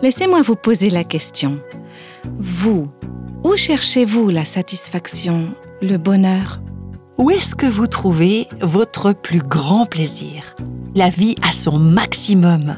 Laissez-moi 0.00 0.42
vous 0.42 0.54
poser 0.54 0.90
la 0.90 1.02
question. 1.02 1.58
Vous, 2.38 2.88
où 3.42 3.56
cherchez-vous 3.56 4.28
la 4.28 4.44
satisfaction, 4.44 5.48
le 5.82 5.96
bonheur? 5.96 6.60
Où 7.18 7.32
est-ce 7.32 7.56
que 7.56 7.66
vous 7.66 7.88
trouvez 7.88 8.46
votre 8.60 9.12
plus 9.12 9.40
grand 9.40 9.86
plaisir? 9.86 10.54
La 10.94 11.10
vie 11.10 11.34
à 11.42 11.50
son 11.50 11.80
maximum. 11.80 12.76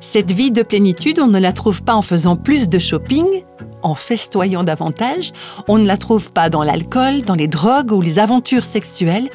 Cette 0.00 0.32
vie 0.32 0.50
de 0.50 0.62
plénitude, 0.62 1.20
on 1.20 1.26
ne 1.26 1.38
la 1.38 1.52
trouve 1.52 1.82
pas 1.82 1.94
en 1.94 2.00
faisant 2.00 2.36
plus 2.36 2.70
de 2.70 2.78
shopping, 2.78 3.26
en 3.82 3.94
festoyant 3.94 4.64
davantage, 4.64 5.34
on 5.68 5.76
ne 5.76 5.86
la 5.86 5.98
trouve 5.98 6.32
pas 6.32 6.48
dans 6.48 6.62
l'alcool, 6.62 7.20
dans 7.20 7.34
les 7.34 7.48
drogues 7.48 7.92
ou 7.92 8.00
les 8.00 8.18
aventures 8.18 8.64
sexuelles. 8.64 9.28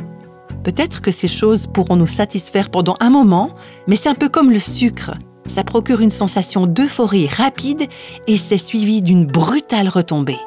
Peut-être 0.63 1.03
que 1.03 1.11
ces 1.11 1.27
choses 1.27 1.67
pourront 1.67 1.97
nous 1.97 2.07
satisfaire 2.07 2.71
pendant 2.71 2.95
un 2.99 3.11
moment, 3.11 3.51
mais 3.85 3.95
c'est 3.95 4.09
un 4.09 4.15
peu 4.15 4.27
comme 4.27 4.51
le 4.51 4.59
sucre. 4.59 5.11
Ça 5.47 5.63
procure 5.63 6.01
une 6.01 6.11
sensation 6.11 6.67
d'euphorie 6.67 7.27
rapide 7.27 7.83
et 8.27 8.37
c'est 8.37 8.57
suivi 8.57 9.01
d'une 9.01 9.25
brutale 9.25 9.87
retombée. 9.87 10.39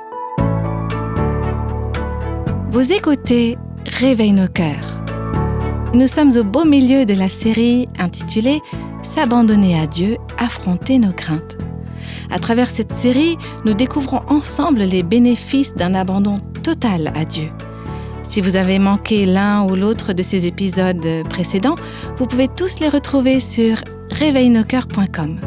Vous 2.70 2.92
écoutez 2.92 3.58
Réveille 3.86 4.32
nos 4.32 4.48
cœurs. 4.48 5.00
Nous 5.94 6.06
sommes 6.06 6.36
au 6.36 6.44
beau 6.44 6.64
milieu 6.64 7.04
de 7.04 7.14
la 7.14 7.28
série 7.28 7.88
intitulée 7.98 8.60
S'abandonner 9.02 9.80
à 9.80 9.86
Dieu, 9.86 10.18
affronter 10.38 10.98
nos 10.98 11.12
craintes. 11.12 11.56
À 12.30 12.38
travers 12.38 12.70
cette 12.70 12.92
série, 12.92 13.38
nous 13.64 13.74
découvrons 13.74 14.20
ensemble 14.28 14.80
les 14.80 15.02
bénéfices 15.02 15.74
d'un 15.74 15.94
abandon 15.94 16.40
total 16.62 17.10
à 17.16 17.24
Dieu. 17.24 17.50
Si 18.22 18.40
vous 18.40 18.56
avez 18.56 18.78
manqué 18.78 19.26
l'un 19.26 19.64
ou 19.64 19.74
l'autre 19.74 20.12
de 20.12 20.22
ces 20.22 20.46
épisodes 20.46 21.24
précédents, 21.28 21.74
vous 22.18 22.26
pouvez 22.26 22.46
tous 22.46 22.78
les 22.78 22.88
retrouver 22.88 23.40
sur 23.40 23.78
réveilnoscoeurs.com. 24.10 25.40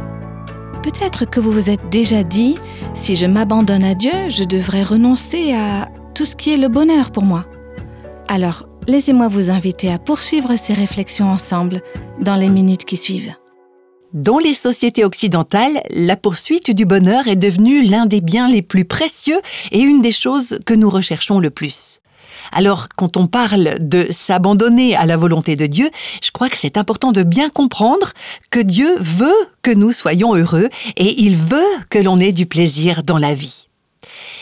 Peut-être 0.82 1.26
que 1.26 1.40
vous 1.40 1.52
vous 1.52 1.70
êtes 1.70 1.90
déjà 1.90 2.24
dit, 2.24 2.56
si 2.94 3.16
je 3.16 3.26
m'abandonne 3.26 3.84
à 3.84 3.96
Dieu, 3.96 4.12
je 4.30 4.44
devrais 4.44 4.84
renoncer 4.84 5.54
à 5.54 5.90
tout 6.14 6.26
ce 6.26 6.36
qui 6.36 6.54
est 6.54 6.58
le 6.58 6.68
bonheur 6.68 7.12
pour 7.12 7.24
moi. 7.24 7.46
Alors, 8.28 8.68
laissez-moi 8.88 9.28
vous 9.28 9.50
inviter 9.50 9.92
à 9.92 9.98
poursuivre 9.98 10.56
ces 10.58 10.74
réflexions 10.74 11.30
ensemble 11.30 11.82
dans 12.20 12.36
les 12.36 12.50
minutes 12.50 12.86
qui 12.86 12.98
suivent. 12.98 13.34
Dans 14.14 14.38
les 14.38 14.54
sociétés 14.54 15.06
occidentales, 15.06 15.82
la 15.90 16.16
poursuite 16.16 16.70
du 16.70 16.86
bonheur 16.86 17.28
est 17.28 17.36
devenue 17.36 17.82
l'un 17.82 18.06
des 18.06 18.22
biens 18.22 18.48
les 18.48 18.62
plus 18.62 18.86
précieux 18.86 19.42
et 19.72 19.82
une 19.82 20.04
des 20.04 20.12
choses 20.12 20.60
que 20.66 20.76
nous 20.76 20.90
recherchons 20.90 21.40
le 21.40 21.50
plus. 21.50 22.03
Alors, 22.52 22.88
quand 22.96 23.18
on 23.18 23.28
parle 23.28 23.76
de 23.80 24.08
s'abandonner 24.12 24.96
à 24.96 25.06
la 25.06 25.18
volonté 25.18 25.56
de 25.56 25.66
Dieu, 25.66 25.90
je 26.22 26.32
crois 26.32 26.50
que 26.50 26.58
c'est 26.58 26.78
important 26.78 27.12
de 27.12 27.24
bien 27.24 27.50
comprendre 27.50 28.14
que 28.52 28.60
Dieu 28.60 28.96
veut 29.00 29.32
que 29.62 29.72
nous 29.72 29.92
soyons 29.92 30.36
heureux 30.36 30.70
et 30.98 31.22
il 31.24 31.36
veut 31.36 31.64
que 31.90 32.00
l'on 32.00 32.20
ait 32.20 32.32
du 32.32 32.46
plaisir 32.46 33.04
dans 33.04 33.18
la 33.18 33.34
vie. 33.34 33.68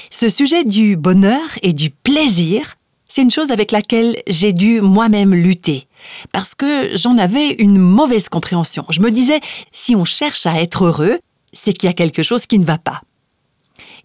Ce 0.09 0.29
sujet 0.29 0.63
du 0.63 0.97
bonheur 0.97 1.41
et 1.61 1.73
du 1.73 1.89
plaisir, 1.89 2.75
c'est 3.07 3.21
une 3.21 3.31
chose 3.31 3.51
avec 3.51 3.71
laquelle 3.71 4.17
j'ai 4.27 4.53
dû 4.53 4.81
moi-même 4.81 5.33
lutter, 5.33 5.87
parce 6.31 6.55
que 6.55 6.95
j'en 6.95 7.17
avais 7.17 7.49
une 7.59 7.77
mauvaise 7.77 8.29
compréhension. 8.29 8.85
Je 8.89 9.01
me 9.01 9.11
disais, 9.11 9.39
si 9.71 9.95
on 9.95 10.05
cherche 10.05 10.45
à 10.45 10.61
être 10.61 10.85
heureux, 10.85 11.19
c'est 11.53 11.73
qu'il 11.73 11.87
y 11.87 11.89
a 11.89 11.93
quelque 11.93 12.23
chose 12.23 12.45
qui 12.45 12.59
ne 12.59 12.65
va 12.65 12.77
pas. 12.77 13.01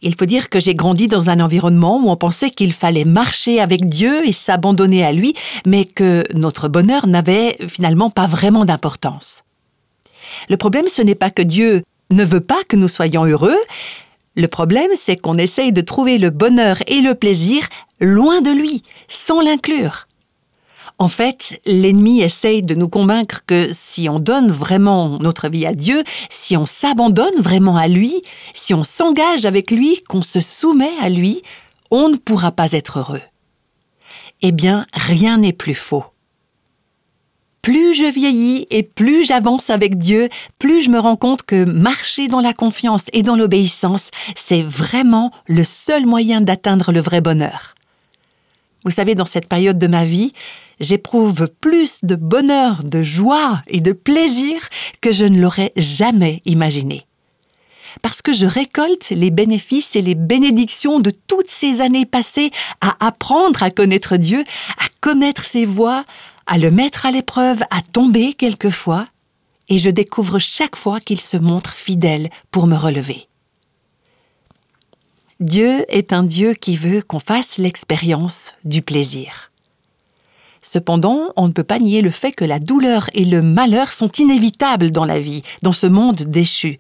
Il 0.07 0.15
faut 0.15 0.25
dire 0.25 0.49
que 0.49 0.61
j'ai 0.61 0.75
grandi 0.75 1.09
dans 1.09 1.31
un 1.31 1.41
environnement 1.41 2.01
où 2.01 2.11
on 2.11 2.17
pensait 2.17 2.51
qu'il 2.51 2.73
fallait 2.73 3.05
marcher 3.05 3.61
avec 3.61 3.89
Dieu 3.89 4.27
et 4.27 4.33
s'abandonner 4.33 5.05
à 5.05 5.13
lui, 5.13 5.35
mais 5.67 5.85
que 5.85 6.25
notre 6.33 6.69
bonheur 6.69 7.09
n'avait 7.09 7.57
finalement 7.69 8.09
pas 8.09 8.29
vraiment 8.29 8.65
d'importance. 8.65 9.43
Le 10.49 10.57
problème, 10.57 10.87
ce 10.89 11.03
n'est 11.03 11.17
pas 11.17 11.31
que 11.31 11.43
Dieu 11.43 11.83
ne 12.11 12.25
veut 12.25 12.41
pas 12.41 12.63
que 12.69 12.77
nous 12.77 12.89
soyons 12.89 13.25
heureux, 13.25 13.59
le 14.37 14.49
problème, 14.49 14.91
c'est 14.95 15.17
qu'on 15.17 15.37
essaye 15.37 15.73
de 15.73 15.81
trouver 15.81 16.19
le 16.19 16.29
bonheur 16.29 16.77
et 16.87 17.01
le 17.01 17.15
plaisir 17.15 17.67
loin 18.01 18.43
de 18.43 18.51
lui, 18.51 18.83
sans 19.09 19.41
l'inclure. 19.41 20.06
En 20.99 21.09
fait, 21.09 21.61
l'ennemi 21.67 22.23
essaye 22.23 22.63
de 22.63 22.75
nous 22.75 22.89
convaincre 22.89 23.43
que 23.47 23.69
si 23.73 24.09
on 24.09 24.19
donne 24.19 24.51
vraiment 24.51 25.19
notre 25.19 25.49
vie 25.49 25.67
à 25.67 25.75
Dieu, 25.75 26.03
si 26.31 26.57
on 26.57 26.65
s'abandonne 26.65 27.39
vraiment 27.39 27.77
à 27.77 27.87
lui, 27.87 28.23
si 28.55 28.73
on 28.73 28.83
s'engage 28.83 29.45
avec 29.45 29.71
lui, 29.71 30.03
qu'on 30.09 30.23
se 30.23 30.41
soumet 30.41 30.97
à 31.03 31.11
lui, 31.11 31.43
on 31.91 32.09
ne 32.09 32.17
pourra 32.17 32.51
pas 32.51 32.73
être 32.73 33.01
heureux. 33.01 33.21
Eh 34.41 34.53
bien, 34.53 34.87
rien 34.95 35.39
n'est 35.39 35.53
plus 35.53 35.75
faux. 35.75 36.05
Plus 37.61 37.95
je 37.95 38.07
vieillis 38.07 38.67
et 38.71 38.83
plus 38.83 39.25
j'avance 39.25 39.69
avec 39.71 39.99
Dieu, 39.99 40.29
plus 40.59 40.83
je 40.83 40.91
me 40.91 40.99
rends 40.99 41.17
compte 41.17 41.43
que 41.43 41.65
marcher 41.65 42.27
dans 42.27 42.41
la 42.41 42.55
confiance 42.55 43.03
et 43.13 43.23
dans 43.23 43.37
l'obéissance, 43.37 44.11
c'est 44.35 44.63
vraiment 44.63 45.31
le 45.47 45.65
seul 45.65 46.07
moyen 46.07 46.41
d'atteindre 46.41 46.93
le 46.93 47.01
vrai 47.01 47.21
bonheur. 47.21 47.75
Vous 48.85 48.93
savez, 48.93 49.15
dans 49.17 49.25
cette 49.25 49.49
période 49.49 49.79
de 49.79 49.89
ma 49.89 50.05
vie, 50.05 50.33
j'éprouve 50.81 51.49
plus 51.61 52.01
de 52.03 52.15
bonheur, 52.15 52.85
de 52.85 53.03
joie 53.03 53.63
et 53.67 53.81
de 53.81 53.93
plaisir 53.93 54.69
que 55.01 55.13
je 55.13 55.25
ne 55.25 55.41
l'aurais 55.41 55.73
jamais 55.77 56.43
imaginé. 56.45 57.07
Parce 58.03 58.23
que 58.23 58.33
je 58.33 58.47
récolte 58.47 59.11
les 59.11 59.31
bénéfices 59.31 59.97
et 59.97 60.03
les 60.03 60.15
bénédictions 60.15 61.01
de 61.01 61.11
toutes 61.11 61.49
ces 61.49 61.81
années 61.81 62.07
passées 62.07 62.51
à 62.81 62.95
apprendre 63.05 63.63
à 63.63 63.71
connaître 63.71 64.17
Dieu, 64.17 64.45
à 64.79 64.87
connaître 65.01 65.45
ses 65.45 65.65
voies, 65.65 66.05
à 66.47 66.59
le 66.59 66.71
mettre 66.71 67.07
à 67.07 67.11
l'épreuve, 67.11 67.63
à 67.71 67.81
tomber 67.81 68.35
quelquefois, 68.35 69.09
et 69.69 69.79
je 69.79 69.91
découvre 69.91 70.39
chaque 70.39 70.77
fois 70.77 71.01
qu'il 71.01 71.21
se 71.21 71.37
montre 71.37 71.75
fidèle 71.75 72.31
pour 72.51 72.67
me 72.67 72.77
relever. 72.77 73.27
Dieu 75.41 75.85
est 75.89 76.13
un 76.13 76.23
Dieu 76.23 76.55
qui 76.55 76.77
veut 76.77 77.03
qu'on 77.03 77.19
fasse 77.19 77.59
l'expérience 77.59 78.55
du 78.65 78.81
plaisir. 78.81 79.51
Cependant, 80.69 81.33
on 81.37 81.47
ne 81.47 81.53
peut 81.53 81.63
pas 81.63 81.79
nier 81.79 82.03
le 82.03 82.11
fait 82.11 82.33
que 82.33 82.45
la 82.45 82.59
douleur 82.59 83.09
et 83.15 83.25
le 83.25 83.41
malheur 83.41 83.93
sont 83.93 84.11
inévitables 84.19 84.91
dans 84.91 85.05
la 85.05 85.21
vie, 85.21 85.43
dans 85.63 85.71
ce 85.71 85.87
monde 85.87 86.23
déchu. 86.23 86.79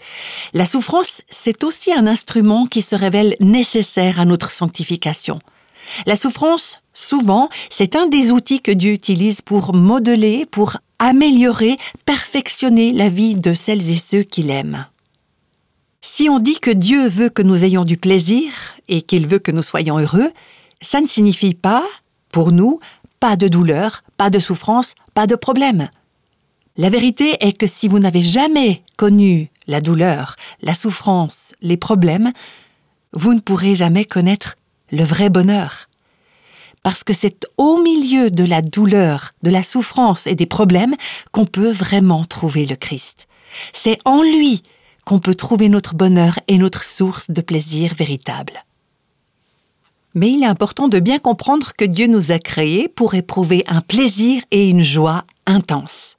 La 0.54 0.66
souffrance, 0.66 1.22
c'est 1.30 1.62
aussi 1.62 1.92
un 1.92 2.08
instrument 2.08 2.66
qui 2.66 2.82
se 2.82 2.96
révèle 2.96 3.36
nécessaire 3.38 4.18
à 4.18 4.24
notre 4.24 4.50
sanctification. 4.50 5.38
La 6.04 6.16
souffrance, 6.16 6.80
souvent, 6.94 7.48
c'est 7.70 7.94
un 7.94 8.08
des 8.08 8.32
outils 8.32 8.60
que 8.60 8.72
Dieu 8.72 8.90
utilise 8.90 9.40
pour 9.40 9.72
modeler, 9.72 10.46
pour 10.46 10.78
améliorer, 10.98 11.78
perfectionner 12.06 12.92
la 12.92 13.08
vie 13.08 13.36
de 13.36 13.54
celles 13.54 13.88
et 13.88 13.94
ceux 13.94 14.24
qu'il 14.24 14.50
aime. 14.50 14.86
Si 16.00 16.28
on 16.28 16.40
dit 16.40 16.58
que 16.58 16.72
Dieu 16.72 17.06
veut 17.06 17.28
que 17.28 17.42
nous 17.42 17.62
ayons 17.62 17.84
du 17.84 17.98
plaisir 17.98 18.50
et 18.88 19.02
qu'il 19.02 19.28
veut 19.28 19.38
que 19.38 19.52
nous 19.52 19.62
soyons 19.62 20.00
heureux, 20.00 20.32
ça 20.80 21.00
ne 21.00 21.06
signifie 21.06 21.54
pas, 21.54 21.84
pour 22.36 22.52
nous, 22.52 22.80
pas 23.20 23.36
de 23.36 23.48
douleur, 23.48 24.02
pas 24.16 24.30
de 24.30 24.38
souffrance, 24.38 24.94
pas 25.14 25.26
de 25.26 25.34
problème. 25.34 25.88
La 26.76 26.90
vérité 26.90 27.36
est 27.40 27.56
que 27.56 27.66
si 27.66 27.88
vous 27.88 27.98
n'avez 27.98 28.20
jamais 28.20 28.82
connu 28.96 29.50
la 29.66 29.80
douleur, 29.80 30.36
la 30.62 30.74
souffrance, 30.74 31.54
les 31.62 31.76
problèmes, 31.76 32.32
vous 33.12 33.34
ne 33.34 33.40
pourrez 33.40 33.74
jamais 33.74 34.04
connaître 34.04 34.56
le 34.90 35.02
vrai 35.02 35.30
bonheur. 35.30 35.88
Parce 36.82 37.02
que 37.02 37.14
c'est 37.14 37.46
au 37.56 37.80
milieu 37.82 38.30
de 38.30 38.44
la 38.44 38.62
douleur, 38.62 39.32
de 39.42 39.50
la 39.50 39.62
souffrance 39.62 40.26
et 40.26 40.34
des 40.34 40.46
problèmes 40.46 40.94
qu'on 41.32 41.46
peut 41.46 41.72
vraiment 41.72 42.24
trouver 42.24 42.66
le 42.66 42.76
Christ. 42.76 43.26
C'est 43.72 43.98
en 44.04 44.22
lui 44.22 44.62
qu'on 45.04 45.18
peut 45.18 45.34
trouver 45.34 45.68
notre 45.68 45.94
bonheur 45.94 46.38
et 46.46 46.58
notre 46.58 46.84
source 46.84 47.30
de 47.30 47.40
plaisir 47.40 47.94
véritable. 47.94 48.65
Mais 50.16 50.30
il 50.30 50.42
est 50.42 50.46
important 50.46 50.88
de 50.88 50.98
bien 50.98 51.18
comprendre 51.18 51.72
que 51.76 51.84
Dieu 51.84 52.06
nous 52.06 52.32
a 52.32 52.38
créés 52.38 52.88
pour 52.88 53.14
éprouver 53.14 53.64
un 53.68 53.82
plaisir 53.82 54.42
et 54.50 54.66
une 54.70 54.82
joie 54.82 55.24
intenses. 55.44 56.16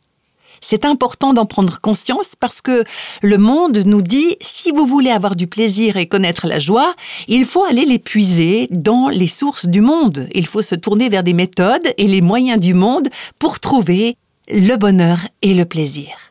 C'est 0.62 0.86
important 0.86 1.33
d'en 1.33 1.48
prendre 1.48 1.81
conscience 1.81 2.36
parce 2.36 2.62
que 2.62 2.83
le 3.24 3.38
monde 3.39 3.81
nous 3.86 4.04
dit 4.04 4.38
si 4.39 4.72
vous 4.72 4.86
voulez 4.86 5.10
avoir 5.10 5.36
du 5.36 5.48
plaisir 5.48 5.98
et 5.98 6.07
connaître 6.07 6.45
la 6.45 6.60
joie, 6.60 6.95
il 7.27 7.44
faut 7.44 7.63
aller 7.63 7.86
les 7.86 7.98
puiser 7.98 8.68
dans 8.69 9.10
les 9.10 9.27
sources 9.27 9.66
du 9.66 9.81
monde. 9.81 10.27
Il 10.36 10.45
faut 10.45 10.62
se 10.62 10.75
tourner 10.75 11.10
vers 11.10 11.24
des 11.24 11.33
méthodes 11.33 11.92
et 11.98 12.06
les 12.06 12.22
moyens 12.22 12.60
du 12.60 12.75
monde 12.75 13.10
pour 13.39 13.60
trouver 13.60 14.16
le 14.48 14.75
bonheur 14.75 15.22
et 15.42 15.56
le 15.56 15.66
plaisir. 15.66 16.26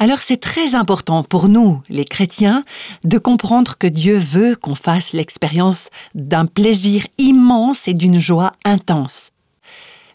Alors 0.00 0.20
c'est 0.20 0.36
très 0.36 0.76
important 0.76 1.24
pour 1.24 1.48
nous, 1.48 1.82
les 1.88 2.04
chrétiens, 2.04 2.62
de 3.02 3.18
comprendre 3.18 3.76
que 3.76 3.88
Dieu 3.88 4.16
veut 4.16 4.54
qu'on 4.54 4.76
fasse 4.76 5.12
l'expérience 5.12 5.90
d'un 6.14 6.46
plaisir 6.46 7.04
immense 7.18 7.88
et 7.88 7.94
d'une 7.94 8.20
joie 8.20 8.52
intense. 8.64 9.32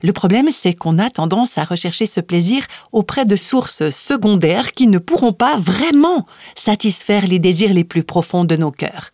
Le 0.02 0.14
problème, 0.14 0.50
c'est 0.52 0.74
qu'on 0.74 1.00
a 1.00 1.10
tendance 1.10 1.58
à 1.58 1.64
rechercher 1.66 2.06
ce 2.08 2.22
plaisir 2.22 2.66
auprès 2.94 3.26
de 3.26 3.36
sources 3.36 3.90
secondaires 3.90 4.72
qui 4.72 4.88
ne 4.88 5.00
pourront 5.00 5.34
pas 5.34 5.58
vraiment 5.58 6.28
satisfaire 6.56 7.26
les 7.26 7.40
désirs 7.40 7.74
les 7.74 7.86
plus 7.86 8.04
profonds 8.04 8.46
de 8.46 8.56
nos 8.56 8.72
cœurs. 8.72 9.12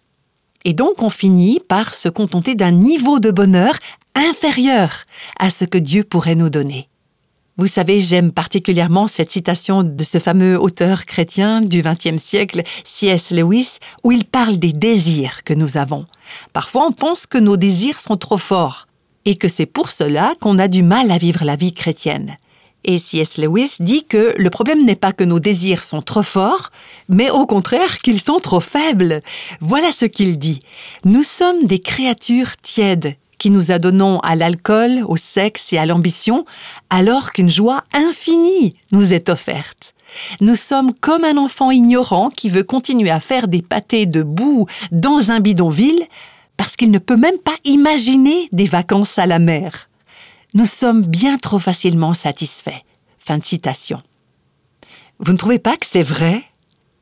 Et 0.65 0.73
donc 0.73 1.01
on 1.01 1.09
finit 1.09 1.59
par 1.67 1.95
se 1.95 2.09
contenter 2.09 2.53
d'un 2.53 2.71
niveau 2.71 3.19
de 3.19 3.31
bonheur 3.31 3.73
inférieur 4.13 5.05
à 5.39 5.49
ce 5.49 5.65
que 5.65 5.77
Dieu 5.77 6.03
pourrait 6.03 6.35
nous 6.35 6.49
donner. 6.49 6.88
Vous 7.59 7.67
savez, 7.67 7.99
j'aime 7.99 8.31
particulièrement 8.31 9.09
cette 9.09 9.31
citation 9.31 9.83
de 9.83 10.03
ce 10.05 10.17
fameux 10.17 10.57
auteur 10.57 11.05
chrétien 11.05 11.59
du 11.59 11.81
XXe 11.81 12.17
siècle, 12.17 12.63
C.S. 12.85 13.31
Lewis, 13.31 13.79
où 14.05 14.13
il 14.13 14.23
parle 14.23 14.55
des 14.55 14.71
désirs 14.71 15.43
que 15.43 15.53
nous 15.53 15.75
avons. 15.75 16.05
Parfois, 16.53 16.87
on 16.87 16.93
pense 16.93 17.27
que 17.27 17.37
nos 17.37 17.57
désirs 17.57 17.99
sont 17.99 18.15
trop 18.15 18.37
forts 18.37 18.87
et 19.25 19.35
que 19.35 19.49
c'est 19.49 19.65
pour 19.65 19.91
cela 19.91 20.35
qu'on 20.39 20.57
a 20.57 20.69
du 20.69 20.83
mal 20.83 21.11
à 21.11 21.17
vivre 21.17 21.43
la 21.43 21.57
vie 21.57 21.73
chrétienne. 21.73 22.37
Et 22.85 22.97
C.S. 22.97 23.37
Lewis 23.37 23.73
dit 23.81 24.05
que 24.05 24.33
le 24.37 24.49
problème 24.49 24.85
n'est 24.85 24.95
pas 24.95 25.11
que 25.11 25.25
nos 25.25 25.41
désirs 25.41 25.83
sont 25.83 26.01
trop 26.01 26.23
forts, 26.23 26.71
mais 27.09 27.29
au 27.29 27.45
contraire 27.45 27.99
qu'ils 27.99 28.21
sont 28.21 28.39
trop 28.39 28.61
faibles. 28.61 29.21
Voilà 29.59 29.91
ce 29.91 30.05
qu'il 30.05 30.39
dit. 30.39 30.61
Nous 31.03 31.23
sommes 31.23 31.65
des 31.65 31.79
créatures 31.79 32.55
tièdes 32.61 33.17
qui 33.39 33.49
nous 33.49 33.71
adonnons 33.71 34.19
à 34.19 34.35
l'alcool, 34.35 35.03
au 35.07 35.17
sexe 35.17 35.73
et 35.73 35.79
à 35.79 35.87
l'ambition, 35.87 36.45
alors 36.91 37.31
qu'une 37.31 37.49
joie 37.49 37.83
infinie 37.93 38.75
nous 38.91 39.13
est 39.13 39.29
offerte. 39.29 39.95
Nous 40.41 40.55
sommes 40.55 40.93
comme 40.93 41.23
un 41.23 41.37
enfant 41.37 41.71
ignorant 41.71 42.29
qui 42.29 42.49
veut 42.49 42.63
continuer 42.63 43.09
à 43.09 43.19
faire 43.19 43.47
des 43.47 43.61
pâtés 43.61 44.05
de 44.05 44.21
boue 44.21 44.67
dans 44.91 45.31
un 45.31 45.39
bidonville 45.39 46.05
parce 46.57 46.75
qu'il 46.75 46.91
ne 46.91 46.99
peut 46.99 47.17
même 47.17 47.37
pas 47.37 47.55
imaginer 47.63 48.49
des 48.51 48.65
vacances 48.65 49.17
à 49.17 49.25
la 49.25 49.39
mer. 49.39 49.89
Nous 50.53 50.65
sommes 50.65 51.03
bien 51.03 51.37
trop 51.37 51.59
facilement 51.59 52.13
satisfaits. 52.13 52.83
Fin 53.17 53.37
de 53.37 53.45
citation. 53.45 54.01
Vous 55.19 55.31
ne 55.31 55.37
trouvez 55.37 55.59
pas 55.59 55.77
que 55.77 55.85
c'est 55.85 56.03
vrai? 56.03 56.43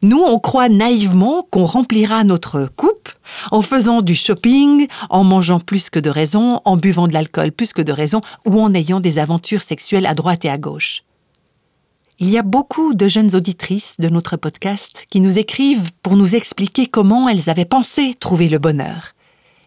Nous, 0.01 0.21
on 0.21 0.39
croit 0.39 0.69
naïvement 0.69 1.47
qu'on 1.49 1.65
remplira 1.65 2.23
notre 2.23 2.69
coupe 2.75 3.09
en 3.51 3.61
faisant 3.61 4.01
du 4.01 4.15
shopping, 4.15 4.87
en 5.09 5.23
mangeant 5.23 5.59
plus 5.59 5.89
que 5.89 5.99
de 5.99 6.09
raison, 6.09 6.61
en 6.65 6.77
buvant 6.77 7.07
de 7.07 7.13
l'alcool 7.13 7.51
plus 7.51 7.73
que 7.73 7.81
de 7.81 7.91
raison, 7.91 8.21
ou 8.45 8.61
en 8.61 8.73
ayant 8.73 8.99
des 8.99 9.17
aventures 9.17 9.61
sexuelles 9.61 10.05
à 10.05 10.13
droite 10.13 10.45
et 10.45 10.49
à 10.49 10.57
gauche. 10.57 11.03
Il 12.19 12.29
y 12.29 12.37
a 12.37 12.43
beaucoup 12.43 12.93
de 12.93 13.07
jeunes 13.07 13.35
auditrices 13.35 13.95
de 13.99 14.09
notre 14.09 14.37
podcast 14.37 15.05
qui 15.09 15.19
nous 15.19 15.37
écrivent 15.37 15.91
pour 16.01 16.15
nous 16.15 16.35
expliquer 16.35 16.87
comment 16.87 17.29
elles 17.29 17.49
avaient 17.49 17.65
pensé 17.65 18.15
trouver 18.19 18.49
le 18.49 18.57
bonheur. 18.57 19.13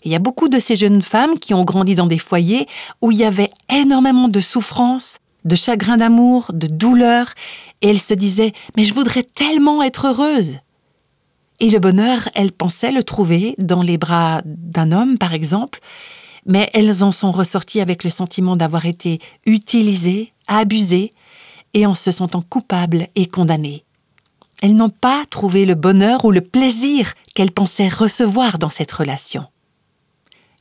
Il 0.03 0.11
y 0.11 0.17
a 0.17 0.21
beaucoup 0.21 0.49
de 0.49 0.59
ces 0.59 0.76
jeunes 0.76 1.03
femmes 1.03 1.38
qui 1.38 1.55
ont 1.55 1.65
grandi 1.65 1.94
dans 1.94 2.06
des 2.06 2.19
foyers 2.19 2.67
où 3.03 3.12
il 3.12 3.19
y 3.19 3.25
avait 3.25 3.50
énormément 3.69 4.29
de 4.29 4.41
souffrance, 4.41 5.19
de 5.45 5.57
chagrin 5.57 5.97
d'amour, 5.97 6.51
de 6.53 6.67
douleur, 6.67 7.35
et 7.83 7.89
elle 7.89 8.01
se 8.01 8.15
disait 8.15 8.53
Mais 8.77 8.85
je 8.85 8.95
voudrais 8.95 9.23
tellement 9.23 9.83
être 9.83 10.09
heureuse. 10.09 10.59
Et 11.61 11.71
le 11.71 11.79
bonheur, 11.79 12.29
elle 12.35 12.53
pensait 12.53 12.93
le 12.93 13.03
trouver 13.03 13.55
dans 13.59 13.83
les 13.83 13.99
bras 13.99 14.41
d'un 14.45 14.93
homme, 14.93 15.19
par 15.19 15.35
exemple, 15.35 15.81
mais 16.47 16.71
elles 16.73 17.05
en 17.05 17.13
sont 17.13 17.31
ressorties 17.31 17.81
avec 17.81 18.03
le 18.03 18.11
sentiment 18.11 18.57
d'avoir 18.57 18.87
été 18.87 19.19
utilisées, 19.45 20.33
abusées, 20.49 21.13
et 21.75 21.87
en 21.87 21.95
se 21.95 22.11
sentant 22.11 22.43
coupables 22.43 23.07
et 23.15 23.27
condamnées. 23.27 23.85
Elles 24.63 24.75
n'ont 24.75 24.91
pas 24.91 25.25
trouvé 25.31 25.65
le 25.65 25.75
bonheur 25.75 26.25
ou 26.25 26.33
le 26.33 26.41
plaisir 26.41 27.15
qu'elles 27.35 27.53
pensaient 27.53 27.89
recevoir 27.89 28.59
dans 28.59 28.71
cette 28.71 28.93
relation. 28.93 29.47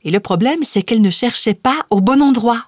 Et 0.04 0.10
le 0.10 0.20
problème, 0.20 0.60
c'est 0.62 0.82
qu'elles 0.82 1.02
ne 1.02 1.10
cherchaient 1.10 1.54
pas 1.54 1.84
au 1.90 2.00
bon 2.00 2.22
endroit. 2.22 2.64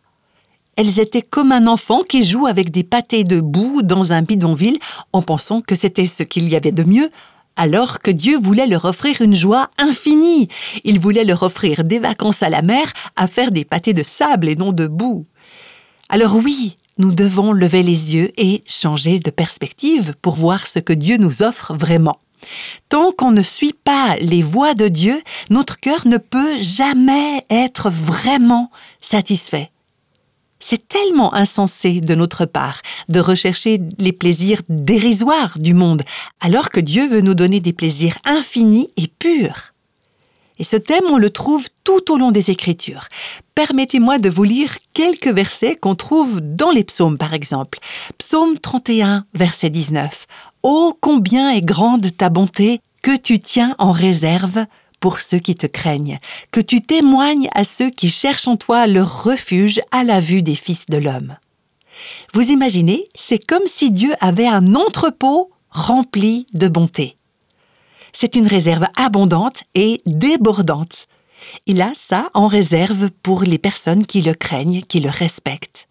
Elles 0.76 1.00
étaient 1.00 1.22
comme 1.22 1.52
un 1.52 1.66
enfant 1.66 2.00
qui 2.02 2.24
joue 2.24 2.46
avec 2.46 2.70
des 2.70 2.84
pâtés 2.84 3.24
de 3.24 3.40
boue 3.40 3.82
dans 3.82 4.12
un 4.12 4.22
bidonville 4.22 4.78
en 5.12 5.20
pensant 5.20 5.60
que 5.60 5.74
c'était 5.74 6.06
ce 6.06 6.22
qu'il 6.22 6.48
y 6.48 6.56
avait 6.56 6.72
de 6.72 6.84
mieux, 6.84 7.10
alors 7.56 8.00
que 8.00 8.10
Dieu 8.10 8.38
voulait 8.38 8.66
leur 8.66 8.86
offrir 8.86 9.20
une 9.20 9.34
joie 9.34 9.70
infinie. 9.76 10.48
Il 10.84 10.98
voulait 10.98 11.24
leur 11.24 11.42
offrir 11.42 11.84
des 11.84 11.98
vacances 11.98 12.42
à 12.42 12.48
la 12.48 12.62
mer 12.62 12.90
à 13.16 13.26
faire 13.26 13.50
des 13.50 13.66
pâtés 13.66 13.92
de 13.92 14.02
sable 14.02 14.48
et 14.48 14.56
non 14.56 14.72
de 14.72 14.86
boue. 14.86 15.26
Alors 16.08 16.36
oui, 16.36 16.78
nous 16.98 17.12
devons 17.12 17.52
lever 17.52 17.82
les 17.82 18.14
yeux 18.14 18.30
et 18.36 18.62
changer 18.66 19.18
de 19.18 19.30
perspective 19.30 20.14
pour 20.22 20.36
voir 20.36 20.66
ce 20.66 20.78
que 20.78 20.92
Dieu 20.92 21.16
nous 21.16 21.42
offre 21.42 21.74
vraiment. 21.74 22.18
Tant 22.88 23.12
qu'on 23.12 23.30
ne 23.30 23.42
suit 23.42 23.74
pas 23.84 24.16
les 24.20 24.42
voies 24.42 24.74
de 24.74 24.88
Dieu, 24.88 25.20
notre 25.50 25.78
cœur 25.78 26.06
ne 26.06 26.18
peut 26.18 26.62
jamais 26.62 27.44
être 27.50 27.90
vraiment 27.90 28.70
satisfait. 29.00 29.71
C'est 30.64 30.86
tellement 30.86 31.34
insensé 31.34 32.00
de 32.00 32.14
notre 32.14 32.46
part 32.46 32.82
de 33.08 33.18
rechercher 33.18 33.80
les 33.98 34.12
plaisirs 34.12 34.62
dérisoires 34.68 35.58
du 35.58 35.74
monde, 35.74 36.02
alors 36.40 36.70
que 36.70 36.78
Dieu 36.78 37.08
veut 37.08 37.20
nous 37.20 37.34
donner 37.34 37.58
des 37.58 37.72
plaisirs 37.72 38.16
infinis 38.24 38.92
et 38.96 39.08
purs. 39.08 39.72
Et 40.60 40.64
ce 40.64 40.76
thème, 40.76 41.06
on 41.10 41.18
le 41.18 41.30
trouve 41.30 41.66
tout 41.82 42.12
au 42.12 42.16
long 42.16 42.30
des 42.30 42.52
Écritures. 42.52 43.08
Permettez-moi 43.56 44.20
de 44.20 44.30
vous 44.30 44.44
lire 44.44 44.76
quelques 44.94 45.26
versets 45.26 45.74
qu'on 45.74 45.96
trouve 45.96 46.40
dans 46.40 46.70
les 46.70 46.84
psaumes, 46.84 47.18
par 47.18 47.34
exemple. 47.34 47.80
Psaume 48.16 48.56
31, 48.56 49.26
verset 49.34 49.68
19. 49.68 50.26
Ô 50.62 50.96
combien 51.00 51.50
est 51.50 51.64
grande 51.64 52.16
ta 52.16 52.28
bonté 52.28 52.80
que 53.02 53.16
tu 53.16 53.40
tiens 53.40 53.74
en 53.78 53.90
réserve 53.90 54.64
pour 55.02 55.20
ceux 55.20 55.40
qui 55.40 55.56
te 55.56 55.66
craignent, 55.66 56.20
que 56.52 56.60
tu 56.60 56.80
témoignes 56.80 57.48
à 57.54 57.64
ceux 57.64 57.90
qui 57.90 58.08
cherchent 58.08 58.46
en 58.46 58.56
toi 58.56 58.86
leur 58.86 59.24
refuge 59.24 59.80
à 59.90 60.04
la 60.04 60.20
vue 60.20 60.42
des 60.42 60.54
fils 60.54 60.86
de 60.86 60.96
l'homme. 60.96 61.36
Vous 62.32 62.52
imaginez, 62.52 63.08
c'est 63.16 63.44
comme 63.44 63.66
si 63.66 63.90
Dieu 63.90 64.12
avait 64.20 64.46
un 64.46 64.76
entrepôt 64.76 65.50
rempli 65.70 66.46
de 66.54 66.68
bonté. 66.68 67.16
C'est 68.12 68.36
une 68.36 68.46
réserve 68.46 68.86
abondante 68.96 69.64
et 69.74 70.02
débordante. 70.06 71.08
Il 71.66 71.82
a 71.82 71.90
ça 71.96 72.30
en 72.32 72.46
réserve 72.46 73.10
pour 73.24 73.42
les 73.42 73.58
personnes 73.58 74.06
qui 74.06 74.22
le 74.22 74.34
craignent, 74.34 74.82
qui 74.82 75.00
le 75.00 75.10
respectent. 75.10 75.88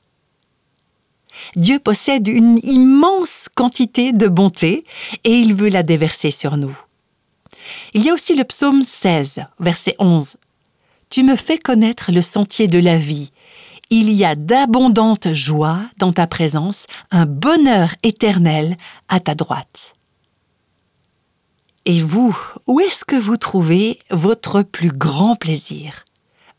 Dieu 1.57 1.79
possède 1.79 2.29
une 2.29 2.59
immense 2.63 3.49
quantité 3.53 4.13
de 4.13 4.27
bonté 4.27 4.85
et 5.25 5.33
il 5.33 5.53
veut 5.53 5.69
la 5.69 5.83
déverser 5.83 6.31
sur 6.31 6.55
nous. 6.55 6.77
Il 7.93 8.03
y 8.03 8.09
a 8.09 8.13
aussi 8.13 8.35
le 8.35 8.43
psaume 8.43 8.81
16, 8.81 9.41
verset 9.59 9.95
11. 9.99 10.37
Tu 11.09 11.23
me 11.23 11.35
fais 11.35 11.57
connaître 11.57 12.11
le 12.11 12.21
sentier 12.21 12.67
de 12.67 12.79
la 12.79 12.97
vie. 12.97 13.31
Il 13.89 14.09
y 14.11 14.23
a 14.23 14.35
d'abondantes 14.35 15.33
joies 15.33 15.81
dans 15.97 16.13
ta 16.13 16.25
présence, 16.25 16.87
un 17.11 17.25
bonheur 17.25 17.93
éternel 18.03 18.77
à 19.09 19.19
ta 19.19 19.35
droite. 19.35 19.93
Et 21.85 22.01
vous, 22.01 22.37
où 22.67 22.79
est-ce 22.79 23.03
que 23.03 23.15
vous 23.15 23.37
trouvez 23.37 23.99
votre 24.11 24.61
plus 24.61 24.91
grand 24.91 25.35
plaisir? 25.35 26.05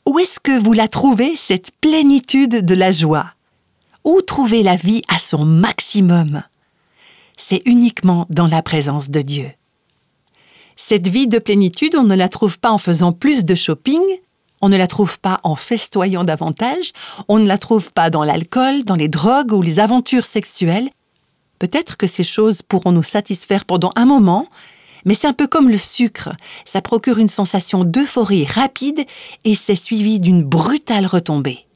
Où 0.05 0.19
est-ce 0.19 0.41
que 0.41 0.59
vous 0.59 0.73
la 0.73 0.89
trouvez, 0.89 1.37
cette 1.37 1.71
plénitude 1.81 2.67
de 2.67 2.75
la 2.75 2.91
joie? 2.91 3.33
Où 4.05 4.21
trouvez 4.21 4.65
la 4.65 4.75
vie 4.75 5.03
à 5.09 5.19
son 5.19 5.45
maximum? 5.45 6.43
C'est 7.37 7.63
uniquement 7.67 8.27
dans 8.31 8.49
la 8.49 8.63
présence 8.63 9.11
de 9.11 9.23
Dieu. 9.23 9.51
Cette 10.77 11.09
vie 11.09 11.27
de 11.27 11.39
plénitude, 11.39 11.97
on 11.97 12.05
ne 12.05 12.15
la 12.15 12.29
trouve 12.29 12.59
pas 12.59 12.71
en 12.71 12.79
faisant 12.79 13.13
plus 13.13 13.45
de 13.45 13.55
shopping, 13.55 14.03
on 14.61 14.69
ne 14.69 14.77
la 14.77 14.87
trouve 14.87 15.19
pas 15.19 15.41
en 15.43 15.57
festoyant 15.57 16.25
davantage, 16.25 16.93
on 17.29 17.39
ne 17.39 17.47
la 17.47 17.59
trouve 17.59 17.93
pas 17.93 18.11
dans 18.11 18.25
l'alcool, 18.25 18.85
dans 18.85 18.95
les 18.95 19.09
drogues 19.09 19.53
ou 19.53 19.61
les 19.61 19.81
aventures 19.81 20.27
sexuelles. 20.27 20.89
Peut-être 21.59 21.97
que 21.97 22.07
ces 22.07 22.25
choses 22.25 22.63
pourront 22.63 22.93
nous 22.93 23.03
satisfaire 23.03 23.65
pendant 23.65 23.91
un 23.97 24.05
moment, 24.05 24.49
mais 25.05 25.15
c'est 25.15 25.27
un 25.27 25.33
peu 25.33 25.49
comme 25.49 25.69
le 25.69 25.77
sucre, 25.77 26.31
ça 26.65 26.81
procure 26.81 27.19
une 27.19 27.29
sensation 27.29 27.85
d'euphorie 27.85 28.45
rapide 28.45 29.05
et 29.45 29.55
c'est 29.55 29.75
suivi 29.75 30.21
d'une 30.21 30.45
brutale 30.45 31.07
retombée. 31.07 31.67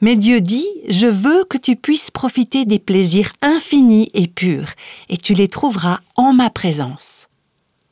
Mais 0.00 0.16
Dieu 0.16 0.42
dit, 0.42 0.66
je 0.88 1.06
veux 1.06 1.44
que 1.44 1.56
tu 1.56 1.76
puisses 1.76 2.10
profiter 2.10 2.66
des 2.66 2.78
plaisirs 2.78 3.32
infinis 3.40 4.10
et 4.12 4.26
purs, 4.26 4.68
et 5.08 5.16
tu 5.16 5.32
les 5.32 5.48
trouveras 5.48 6.00
en 6.16 6.34
ma 6.34 6.50
présence. 6.50 7.28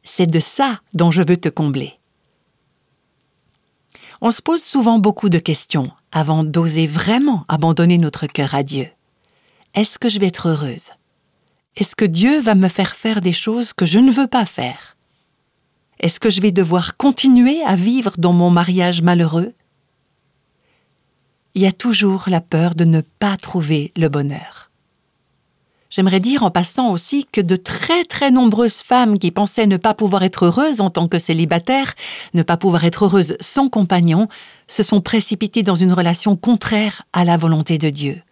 C'est 0.04 0.26
de 0.26 0.40
ça 0.40 0.80
dont 0.94 1.10
je 1.10 1.22
veux 1.22 1.36
te 1.36 1.48
combler. 1.48 1.98
On 4.20 4.30
se 4.30 4.42
pose 4.42 4.62
souvent 4.62 4.98
beaucoup 4.98 5.28
de 5.28 5.38
questions 5.38 5.90
avant 6.12 6.44
d'oser 6.44 6.86
vraiment 6.86 7.44
abandonner 7.48 7.98
notre 7.98 8.26
cœur 8.26 8.54
à 8.54 8.62
Dieu. 8.62 8.88
Est-ce 9.74 9.98
que 9.98 10.08
je 10.08 10.20
vais 10.20 10.26
être 10.26 10.48
heureuse? 10.48 10.90
Est-ce 11.76 11.96
que 11.96 12.04
Dieu 12.04 12.40
va 12.40 12.54
me 12.54 12.68
faire 12.68 12.94
faire 12.94 13.20
des 13.20 13.32
choses 13.32 13.72
que 13.72 13.86
je 13.86 13.98
ne 13.98 14.10
veux 14.10 14.26
pas 14.26 14.44
faire? 14.44 14.96
Est-ce 16.00 16.20
que 16.20 16.30
je 16.30 16.40
vais 16.40 16.50
devoir 16.50 16.96
continuer 16.96 17.62
à 17.62 17.76
vivre 17.76 18.12
dans 18.18 18.32
mon 18.32 18.50
mariage 18.50 19.02
malheureux? 19.02 19.54
Il 21.54 21.62
y 21.62 21.66
a 21.66 21.72
toujours 21.72 22.24
la 22.26 22.40
peur 22.40 22.74
de 22.74 22.84
ne 22.84 23.00
pas 23.00 23.36
trouver 23.36 23.92
le 23.96 24.08
bonheur. 24.08 24.71
J'aimerais 25.92 26.20
dire 26.20 26.42
en 26.42 26.50
passant 26.50 26.90
aussi 26.90 27.26
que 27.30 27.42
de 27.42 27.54
très 27.54 28.04
très 28.04 28.30
nombreuses 28.30 28.80
femmes 28.80 29.18
qui 29.18 29.30
pensaient 29.30 29.66
ne 29.66 29.76
pas 29.76 29.92
pouvoir 29.92 30.22
être 30.22 30.46
heureuses 30.46 30.80
en 30.80 30.88
tant 30.88 31.06
que 31.06 31.18
célibataires, 31.18 31.92
ne 32.32 32.42
pas 32.42 32.56
pouvoir 32.56 32.84
être 32.84 33.04
heureuses 33.04 33.36
sans 33.42 33.68
compagnon, 33.68 34.26
se 34.68 34.82
sont 34.82 35.02
précipitées 35.02 35.62
dans 35.62 35.74
une 35.74 35.92
relation 35.92 36.34
contraire 36.34 37.02
à 37.12 37.26
la 37.26 37.36
volonté 37.36 37.76
de 37.76 37.90
Dieu. 37.90 38.22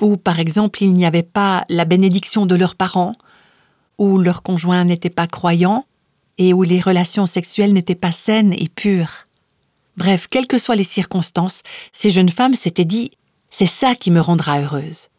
Ou 0.00 0.16
par 0.16 0.40
exemple 0.40 0.82
il 0.82 0.94
n'y 0.94 1.04
avait 1.04 1.22
pas 1.22 1.66
la 1.68 1.84
bénédiction 1.84 2.46
de 2.46 2.54
leurs 2.54 2.76
parents, 2.76 3.12
ou 3.98 4.16
leur 4.16 4.42
conjoint 4.42 4.84
n'était 4.84 5.10
pas 5.10 5.26
croyant, 5.26 5.84
et 6.38 6.54
où 6.54 6.62
les 6.62 6.80
relations 6.80 7.26
sexuelles 7.26 7.74
n'étaient 7.74 7.94
pas 7.94 8.10
saines 8.10 8.54
et 8.54 8.70
pures. 8.70 9.26
Bref, 9.98 10.28
quelles 10.30 10.46
que 10.46 10.56
soient 10.56 10.76
les 10.76 10.82
circonstances, 10.82 11.60
ces 11.92 12.08
jeunes 12.08 12.30
femmes 12.30 12.54
s'étaient 12.54 12.86
dit 12.86 13.10
C'est 13.50 13.66
ça 13.66 13.94
qui 13.94 14.10
me 14.10 14.20
rendra 14.22 14.60
heureuse. 14.60 15.10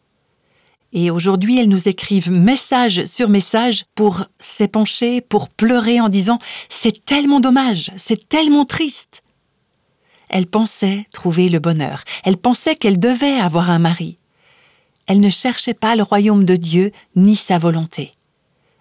Et 0.96 1.10
aujourd'hui, 1.10 1.58
elles 1.58 1.68
nous 1.68 1.88
écrivent 1.88 2.30
message 2.30 3.04
sur 3.04 3.28
message 3.28 3.84
pour 3.96 4.26
s'épancher, 4.38 5.20
pour 5.20 5.48
pleurer 5.48 6.00
en 6.00 6.08
disant⁇ 6.08 6.36
C'est 6.68 7.04
tellement 7.04 7.40
dommage, 7.40 7.90
c'est 7.96 8.28
tellement 8.28 8.64
triste!⁇ 8.64 9.22
Elles 10.28 10.46
pensaient 10.46 11.06
trouver 11.12 11.48
le 11.48 11.58
bonheur, 11.58 12.04
elles 12.22 12.36
pensaient 12.36 12.76
qu'elles 12.76 13.00
devaient 13.00 13.40
avoir 13.40 13.70
un 13.70 13.80
mari. 13.80 14.18
Elles 15.06 15.20
ne 15.20 15.30
cherchaient 15.30 15.74
pas 15.74 15.96
le 15.96 16.04
royaume 16.04 16.44
de 16.44 16.54
Dieu 16.54 16.92
ni 17.16 17.34
sa 17.34 17.58
volonté. 17.58 18.12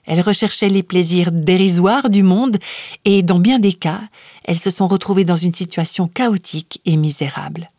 Elles 0.06 0.22
recherchaient 0.22 0.70
les 0.70 0.84
plaisirs 0.84 1.32
dérisoires 1.32 2.12
du 2.12 2.22
monde 2.22 2.58
et, 3.06 3.24
dans 3.24 3.40
bien 3.40 3.58
des 3.58 3.74
cas, 3.74 4.02
elles 4.44 4.60
se 4.60 4.70
sont 4.70 4.88
retrouvées 4.88 5.26
dans 5.26 5.36
une 5.36 5.54
situation 5.54 6.08
chaotique 6.08 6.80
et 6.86 6.96
misérable. 6.96 7.70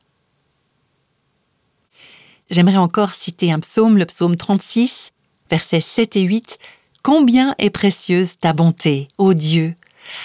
J'aimerais 2.54 2.76
encore 2.76 3.16
citer 3.16 3.50
un 3.50 3.58
psaume, 3.58 3.98
le 3.98 4.06
psaume 4.06 4.36
36, 4.36 5.10
versets 5.50 5.80
7 5.80 6.14
et 6.14 6.20
8. 6.20 6.58
Combien 7.02 7.56
est 7.58 7.70
précieuse 7.70 8.38
ta 8.38 8.52
bonté, 8.52 9.08
ô 9.18 9.34
Dieu 9.34 9.74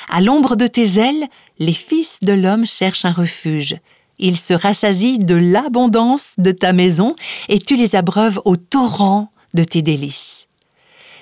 À 0.10 0.22
l'ombre 0.22 0.56
de 0.56 0.68
tes 0.68 1.00
ailes, 1.00 1.28
les 1.58 1.74
fils 1.74 2.20
de 2.22 2.34
l'homme 2.34 2.68
cherchent 2.68 3.06
un 3.06 3.12
refuge. 3.12 3.78
Ils 4.20 4.38
se 4.38 4.54
rassasient 4.54 5.18
de 5.18 5.34
l'abondance 5.34 6.36
de 6.38 6.52
ta 6.52 6.72
maison 6.72 7.16
et 7.48 7.58
tu 7.58 7.76
les 7.76 7.96
abreuves 7.96 8.40
au 8.46 8.58
torrent 8.58 9.32
de 9.56 9.64
tes 9.64 9.82
délices. 9.82 10.46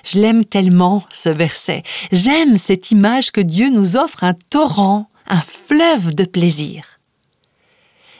Je 0.04 0.20
l'aime 0.20 0.44
tellement, 0.44 1.04
ce 1.10 1.30
verset. 1.30 1.84
J'aime 2.12 2.56
cette 2.56 2.90
image 2.90 3.30
que 3.30 3.40
Dieu 3.40 3.70
nous 3.70 3.96
offre 3.96 4.24
un 4.24 4.34
torrent, 4.50 5.08
un 5.26 5.40
fleuve 5.40 6.14
de 6.14 6.24
plaisir. 6.24 6.97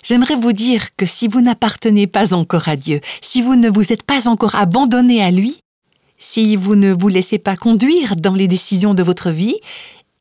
J'aimerais 0.09 0.37
vous 0.37 0.55
dire 0.55 0.97
que 0.97 1.05
si 1.05 1.29
vous 1.29 1.43
n'appartenez 1.43 2.07
pas 2.07 2.33
encore 2.33 2.69
à 2.69 2.77
Dieu, 2.77 3.03
si 3.21 3.43
vous 3.43 3.57
ne 3.57 3.69
vous 3.69 3.93
êtes 3.93 4.05
pas 4.05 4.27
encore 4.27 4.55
abandonné 4.55 5.23
à 5.23 5.31
lui, 5.31 5.61
si 6.17 6.57
vous 6.57 6.77
ne 6.77 6.97
vous 6.99 7.09
laissez 7.09 7.37
pas 7.37 7.57
conduire 7.57 8.17
dans 8.17 8.33
les 8.33 8.49
décisions 8.49 8.95
de 8.95 9.03
votre 9.03 9.29
vie, 9.29 9.57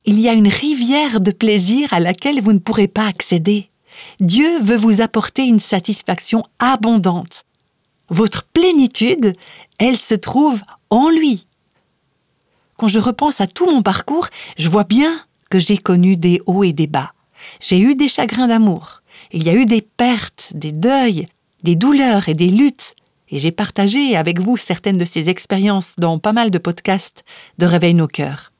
il 0.03 0.19
y 0.19 0.27
a 0.27 0.33
une 0.33 0.49
rivière 0.49 1.21
de 1.21 1.31
plaisir 1.31 1.93
à 1.93 2.01
laquelle 2.01 2.41
vous 2.41 2.51
ne 2.51 2.59
pourrez 2.59 2.89
pas 2.89 3.07
accéder. 3.07 3.69
Dieu 4.19 4.59
veut 4.59 4.75
vous 4.75 4.99
apporter 4.99 5.45
une 5.45 5.61
satisfaction 5.61 6.43
abondante. 6.59 7.45
Votre 8.09 8.43
plénitude, 8.43 9.35
elle 9.77 9.95
se 9.95 10.15
trouve 10.15 10.59
en 10.89 11.09
lui. 11.09 11.47
Quand 12.75 12.89
je 12.89 12.99
repense 12.99 13.39
à 13.39 13.47
tout 13.47 13.71
mon 13.71 13.83
parcours, 13.83 14.27
je 14.57 14.67
vois 14.67 14.83
bien 14.83 15.17
que 15.49 15.59
j'ai 15.59 15.77
connu 15.77 16.17
des 16.17 16.41
hauts 16.45 16.65
et 16.65 16.73
des 16.73 16.87
bas. 16.87 17.13
J'ai 17.61 17.79
eu 17.79 17.95
des 17.95 18.09
chagrins 18.09 18.49
d'amour. 18.49 19.01
Il 19.31 19.43
y 19.43 19.49
a 19.49 19.53
eu 19.53 19.65
des 19.65 19.81
pertes, 19.81 20.51
des 20.53 20.71
deuils, 20.71 21.27
des 21.63 21.75
douleurs 21.75 22.29
et 22.29 22.33
des 22.33 22.49
luttes. 22.49 22.95
Et 23.29 23.39
j'ai 23.39 23.51
partagé 23.51 24.15
avec 24.15 24.39
vous 24.39 24.55
certaines 24.57 24.97
de 24.97 25.05
ces 25.05 25.29
expériences 25.29 25.95
dans 25.97 26.17
pas 26.19 26.33
mal 26.33 26.49
de 26.49 26.57
podcasts 26.57 27.23
de 27.57 27.65
Réveil 27.65 27.93
nos 27.93 28.07
cœurs. 28.07 28.51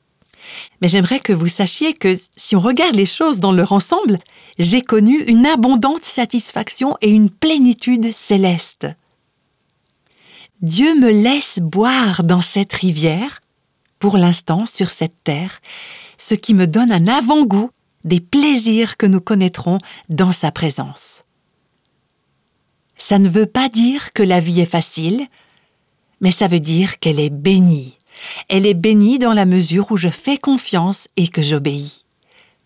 Mais 0.80 0.88
j'aimerais 0.88 1.20
que 1.20 1.32
vous 1.32 1.48
sachiez 1.48 1.94
que 1.94 2.14
si 2.36 2.56
on 2.56 2.60
regarde 2.60 2.94
les 2.94 3.06
choses 3.06 3.40
dans 3.40 3.52
leur 3.52 3.72
ensemble, 3.72 4.18
j'ai 4.58 4.82
connu 4.82 5.22
une 5.24 5.46
abondante 5.46 6.04
satisfaction 6.04 6.96
et 7.00 7.10
une 7.10 7.30
plénitude 7.30 8.12
céleste. 8.12 8.86
Dieu 10.60 10.94
me 10.94 11.10
laisse 11.10 11.60
boire 11.60 12.24
dans 12.24 12.40
cette 12.40 12.72
rivière, 12.72 13.40
pour 13.98 14.16
l'instant 14.16 14.66
sur 14.66 14.90
cette 14.90 15.22
terre, 15.24 15.60
ce 16.18 16.34
qui 16.34 16.54
me 16.54 16.66
donne 16.66 16.92
un 16.92 17.06
avant-goût 17.06 17.70
des 18.08 18.20
plaisirs 18.20 18.96
que 18.96 19.06
nous 19.06 19.20
connaîtrons 19.20 19.78
dans 20.08 20.32
sa 20.32 20.50
présence. 20.50 21.24
Ça 22.96 23.20
ne 23.20 23.28
veut 23.28 23.46
pas 23.46 23.68
dire 23.68 24.12
que 24.12 24.24
la 24.24 24.40
vie 24.40 24.60
est 24.60 24.66
facile, 24.66 25.26
mais 26.20 26.32
ça 26.32 26.48
veut 26.48 26.60
dire 26.60 26.98
qu'elle 26.98 27.20
est 27.20 27.30
bénie. 27.30 27.96
Elle 28.48 28.66
est 28.66 28.74
bénie 28.74 29.20
dans 29.20 29.32
la 29.32 29.46
mesure 29.46 29.92
où 29.92 29.96
je 29.96 30.08
fais 30.08 30.36
confiance 30.38 31.06
et 31.16 31.28
que 31.28 31.42
j'obéis. 31.42 32.04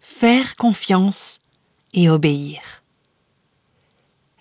Faire 0.00 0.56
confiance 0.56 1.40
et 1.92 2.08
obéir. 2.08 2.82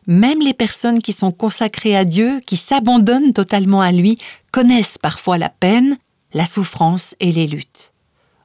Même 0.08 0.40
les 0.40 0.54
personnes 0.54 1.02
qui 1.02 1.14
sont 1.14 1.32
consacrées 1.32 1.96
à 1.96 2.06
Dieu, 2.06 2.40
qui 2.46 2.58
s'abandonnent 2.58 3.34
totalement 3.34 3.82
à 3.82 3.92
lui, 3.92 4.18
connaissent 4.52 4.98
parfois 4.98 5.38
la 5.38 5.50
peine, 5.50 5.98
la 6.34 6.46
souffrance 6.46 7.16
et 7.20 7.32
les 7.32 7.48
luttes. 7.48 7.94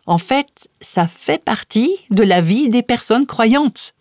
En 0.07 0.19
fait, 0.19 0.49
ça 0.81 1.09
fait 1.09 1.43
partie 1.43 1.91
de 2.11 2.23
la 2.23 2.41
vie 2.41 2.69
des 2.69 2.83
personnes 2.83 3.27
croyantes. 3.27 3.95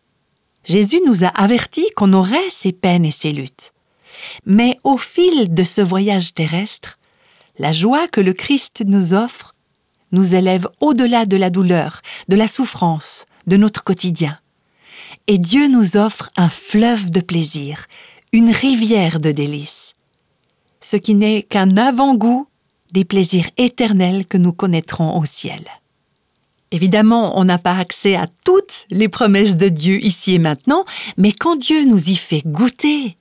Jésus 0.64 1.02
nous 1.06 1.24
a 1.24 1.28
avertis 1.28 1.90
qu'on 1.96 2.14
aurait 2.14 2.50
ces 2.52 2.72
peines 2.72 3.06
et 3.06 3.12
ces 3.12 3.32
luttes. 3.32 3.74
Mais 4.46 4.80
au 4.84 4.98
fil 4.98 5.54
de 5.54 5.64
ce 5.64 5.82
voyage 5.82 6.34
terrestre, 6.34 6.98
la 7.58 7.72
joie 7.72 8.08
que 8.08 8.22
le 8.22 8.34
Christ 8.34 8.84
nous 8.86 9.14
offre 9.14 9.54
nous 10.12 10.36
élève 10.36 10.68
au-delà 10.80 11.26
de 11.26 11.38
la 11.38 11.50
douleur, 11.50 12.02
de 12.30 12.36
la 12.36 12.48
souffrance, 12.48 13.26
de 13.48 13.58
notre 13.58 13.84
quotidien. 13.84 14.38
Et 15.28 15.38
Dieu 15.38 15.68
nous 15.68 15.98
offre 15.98 16.32
un 16.38 16.50
fleuve 16.50 17.10
de 17.12 17.20
plaisir, 17.20 17.86
une 18.32 18.52
rivière 18.52 19.20
de 19.20 19.32
délices, 19.32 19.96
ce 20.82 20.98
qui 20.98 21.16
n'est 21.16 21.44
qu'un 21.44 21.78
avant-goût 21.78 22.48
des 22.92 23.06
plaisirs 23.06 23.50
éternels 23.58 24.26
que 24.26 24.38
nous 24.38 24.54
connaîtrons 24.54 25.20
au 25.20 25.26
ciel. 25.26 25.66
Évidemment, 26.76 27.40
on 27.40 27.46
n'a 27.46 27.58
pas 27.58 27.78
accès 27.78 28.16
à 28.16 28.26
toutes 28.44 28.86
les 28.92 29.08
promesses 29.08 29.56
de 29.56 29.70
Dieu 29.70 30.04
ici 30.04 30.34
et 30.34 30.40
maintenant, 30.40 30.84
mais 31.16 31.32
quand 31.32 31.56
Dieu 31.56 31.86
nous 31.86 32.10
y 32.10 32.18
fait 32.18 32.42
goûter, 32.46 33.16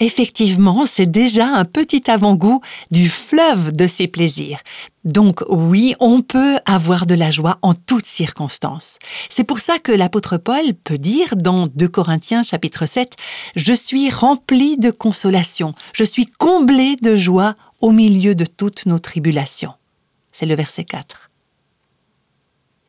effectivement, 0.00 0.84
c'est 0.84 1.06
déjà 1.06 1.46
un 1.46 1.64
petit 1.64 2.10
avant-goût 2.10 2.60
du 2.90 3.08
fleuve 3.08 3.72
de 3.72 3.86
ses 3.86 4.08
plaisirs. 4.08 4.58
Donc 5.04 5.44
oui, 5.48 5.94
on 6.00 6.22
peut 6.22 6.58
avoir 6.66 7.06
de 7.06 7.14
la 7.14 7.30
joie 7.30 7.58
en 7.62 7.72
toutes 7.72 8.04
circonstances. 8.04 8.98
C'est 9.30 9.44
pour 9.44 9.60
ça 9.60 9.78
que 9.78 9.92
l'apôtre 9.92 10.36
Paul 10.36 10.74
peut 10.82 10.98
dire 10.98 11.36
dans 11.36 11.68
2 11.68 11.86
Corinthiens 11.86 12.42
chapitre 12.42 12.86
7, 12.86 13.14
Je 13.54 13.72
suis 13.72 14.10
rempli 14.10 14.76
de 14.76 14.90
consolation, 14.90 15.72
je 15.92 16.02
suis 16.02 16.26
comblé 16.26 16.96
de 16.96 17.14
joie 17.14 17.54
au 17.80 17.92
milieu 17.92 18.34
de 18.34 18.44
toutes 18.44 18.86
nos 18.86 18.98
tribulations. 18.98 19.74
C'est 20.32 20.46
le 20.46 20.56
verset 20.56 20.82
4. 20.82 21.30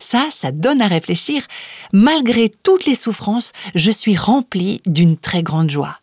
Ça, 0.09 0.29
ça 0.31 0.51
donne 0.51 0.81
à 0.81 0.87
réfléchir. 0.87 1.45
Malgré 1.93 2.49
toutes 2.49 2.85
les 2.85 2.95
souffrances, 2.95 3.53
je 3.75 3.91
suis 3.91 4.15
rempli 4.15 4.81
d'une 4.87 5.17
très 5.17 5.43
grande 5.43 5.69
joie. 5.69 5.99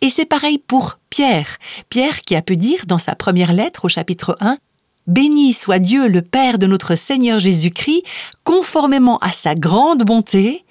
Et 0.00 0.10
c'est 0.10 0.26
pareil 0.26 0.58
pour 0.58 0.98
Pierre. 1.08 1.58
Pierre 1.88 2.22
qui 2.22 2.34
a 2.34 2.42
pu 2.42 2.56
dire 2.56 2.84
dans 2.86 2.98
sa 2.98 3.14
première 3.14 3.52
lettre 3.52 3.84
au 3.84 3.88
chapitre 3.88 4.36
1 4.40 4.58
Béni 5.06 5.52
soit 5.52 5.78
Dieu 5.78 6.08
le 6.08 6.22
Père 6.22 6.58
de 6.58 6.66
notre 6.66 6.96
Seigneur 6.96 7.38
Jésus-Christ, 7.38 8.02
conformément 8.42 9.18
à 9.18 9.30
sa 9.30 9.54
grande 9.54 10.02
bonté, 10.02 10.64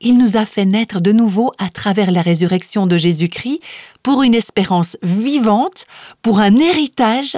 il 0.00 0.16
nous 0.16 0.38
a 0.38 0.46
fait 0.46 0.64
naître 0.64 1.00
de 1.00 1.12
nouveau 1.12 1.52
à 1.58 1.68
travers 1.68 2.10
la 2.10 2.22
résurrection 2.22 2.86
de 2.86 2.96
Jésus-Christ 2.96 3.60
pour 4.02 4.22
une 4.22 4.34
espérance 4.34 4.96
vivante, 5.02 5.84
pour 6.22 6.40
un 6.40 6.56
héritage 6.56 7.36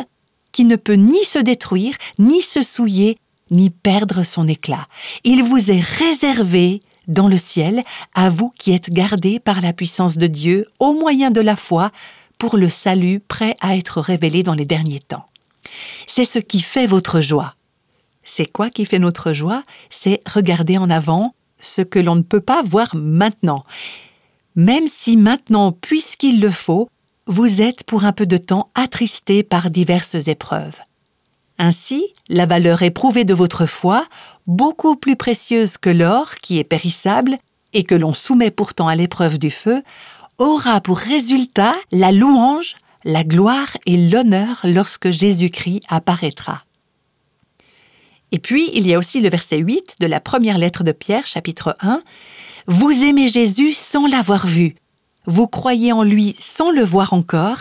qui 0.52 0.64
ne 0.64 0.76
peut 0.76 0.95
ni 0.95 1.25
se 1.25 1.40
détruire, 1.40 1.97
ni 2.19 2.42
se 2.42 2.62
souiller, 2.62 3.19
ni 3.52 3.71
perdre 3.71 4.25
son 4.25 4.49
éclat. 4.49 4.88
Il 5.23 5.44
vous 5.44 5.71
est 5.71 5.80
réservé 5.80 6.82
dans 7.09 7.28
le 7.28 7.38
ciel, 7.38 7.82
à 8.14 8.30
vous 8.30 8.52
qui 8.59 8.73
êtes 8.73 8.90
gardés 8.90 9.40
par 9.40 9.61
la 9.61 9.73
puissance 9.73 10.18
de 10.18 10.26
Dieu 10.26 10.66
au 10.78 10.94
moyen 10.94 11.30
de 11.30 11.40
la 11.40 11.56
foi 11.56 11.90
pour 12.38 12.56
le 12.56 12.68
salut 12.68 13.21
prêt 13.21 13.56
à 13.61 13.76
être 13.76 14.00
révélé 14.00 14.42
dans 14.42 14.54
les 14.54 14.64
derniers 14.64 15.00
temps. 15.00 15.26
C'est 16.06 16.25
ce 16.25 16.38
qui 16.38 16.61
fait 16.61 16.87
votre 16.87 17.21
joie. 17.21 17.54
C'est 18.25 18.47
quoi 18.47 18.71
qui 18.71 18.85
fait 18.85 18.99
notre 18.99 19.32
joie? 19.32 19.62
C'est 19.90 20.21
regarder 20.28 20.78
en 20.78 20.90
avant 20.90 21.35
ce 21.61 21.82
que 21.82 21.99
l'on 21.99 22.16
ne 22.16 22.23
peut 22.23 22.40
pas 22.40 22.62
voir 22.62 22.94
maintenant. 22.94 23.64
Même 24.54 24.87
si 24.87 25.16
maintenant, 25.16 25.73
puisqu'il 25.73 26.40
le 26.40 26.50
faut, 26.50 26.88
vous 27.26 27.62
êtes 27.62 27.85
pour 27.85 28.04
un 28.04 28.12
peu 28.12 28.26
de 28.26 28.37
temps 28.37 28.71
attristé 28.75 29.42
par 29.42 29.71
diverses 29.71 30.14
épreuves. 30.26 30.76
Ainsi, 31.59 32.12
la 32.28 32.47
valeur 32.47 32.82
éprouvée 32.82 33.25
de 33.25 33.35
votre 33.35 33.66
foi, 33.66 34.06
beaucoup 34.47 34.97
plus 34.97 35.16
précieuse 35.16 35.76
que 35.76 35.90
l'or 35.90 36.37
qui 36.37 36.59
est 36.59 36.64
périssable 36.64 37.38
et 37.73 37.85
que 37.85 37.94
l'on 37.94 38.14
soumet 38.14 38.50
pourtant 38.50 38.88
à 38.88 38.97
l'épreuve 38.97 39.38
du 39.38 39.50
feu, 39.50 39.82
aura 40.38 40.80
pour 40.80 40.99
résultat 40.99 41.75
la 41.90 42.12
louange, 42.12 42.75
la 43.04 43.25
gloire 43.25 43.76
et 43.87 43.97
l'honneur 43.97 44.61
lorsque 44.64 45.11
Jésus-Christ 45.11 45.82
apparaîtra. 45.88 46.64
Et 48.32 48.38
puis, 48.38 48.71
il 48.73 48.87
y 48.87 48.94
a 48.94 48.99
aussi 48.99 49.21
le 49.21 49.28
verset 49.28 49.59
8 49.59 49.97
de 50.00 50.06
la 50.06 50.18
première 50.18 50.56
lettre 50.56 50.85
de 50.85 50.92
Pierre, 50.92 51.26
chapitre 51.26 51.76
1. 51.80 52.02
Vous 52.66 53.04
aimez 53.04 53.28
Jésus 53.28 53.73
sans 53.73 54.06
l'avoir 54.06 54.47
vu. 54.47 54.75
Vous 55.26 55.47
croyez 55.47 55.92
en 55.92 56.02
lui 56.02 56.35
sans 56.38 56.71
le 56.71 56.82
voir 56.82 57.12
encore, 57.12 57.59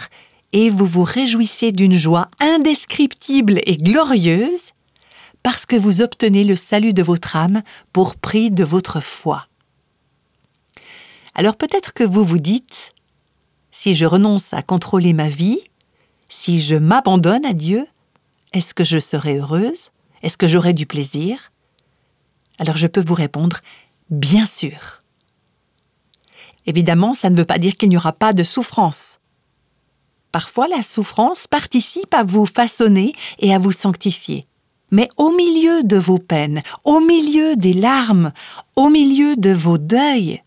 et 0.54 0.70
vous 0.70 0.86
vous 0.86 1.04
réjouissez 1.04 1.72
d'une 1.72 1.98
joie 1.98 2.30
indescriptible 2.40 3.60
et 3.66 3.78
glorieuse 3.78 4.72
parce 5.44 5.66
que 5.66 5.76
vous 5.76 6.02
obtenez 6.02 6.44
le 6.44 6.56
salut 6.56 6.94
de 6.94 7.04
votre 7.04 7.36
âme 7.36 7.64
pour 7.94 8.16
prix 8.16 8.52
de 8.52 8.64
votre 8.64 9.00
foi. 9.00 9.48
Alors 11.34 11.56
peut-être 11.56 11.94
que 11.94 12.04
vous 12.04 12.26
vous 12.26 12.40
dites, 12.40 12.94
si 13.72 13.94
je 13.96 14.06
renonce 14.06 14.54
à 14.54 14.62
contrôler 14.62 15.14
ma 15.14 15.30
vie, 15.30 15.62
Si 16.34 16.62
je 16.62 16.76
m'abandonne 16.76 17.46
à 17.46 17.52
Dieu, 17.52 17.86
est-ce 18.54 18.74
que 18.74 18.86
je 18.86 19.00
serai 19.00 19.38
heureuse? 19.38 19.92
Est-ce 20.24 20.38
que 20.38 20.48
j'aurai 20.48 20.74
du 20.74 20.86
plaisir? 20.86 21.52
Alors 22.58 22.78
je 22.78 22.88
peux 22.88 23.04
vous 23.04 23.16
répondre, 23.16 23.58
bien 24.10 24.46
sûr. 24.46 25.04
Évidemment, 26.66 27.14
ça 27.14 27.30
ne 27.30 27.36
veut 27.36 27.46
pas 27.46 27.58
dire 27.58 27.76
qu'il 27.76 27.90
n'y 27.90 27.98
aura 27.98 28.14
pas 28.14 28.32
de 28.32 28.44
souffrance. 28.44 29.20
Parfois, 30.32 30.68
la 30.68 30.82
souffrance 30.82 31.48
participe 31.48 32.14
à 32.14 32.24
vous 32.24 32.46
façonner 32.46 33.14
et 33.40 33.54
à 33.54 33.60
vous 33.60 33.72
sanctifier. 33.72 34.46
Mais 34.92 35.08
au 35.18 35.32
milieu 35.32 35.84
de 35.84 35.98
vos 35.98 36.18
peines, 36.18 36.64
au 36.84 37.00
milieu 37.00 37.56
des 37.56 37.74
larmes, 37.74 38.32
au 38.76 38.90
milieu 38.90 39.36
de 39.36 39.52
vos 39.52 39.78
deuils, 39.78 40.42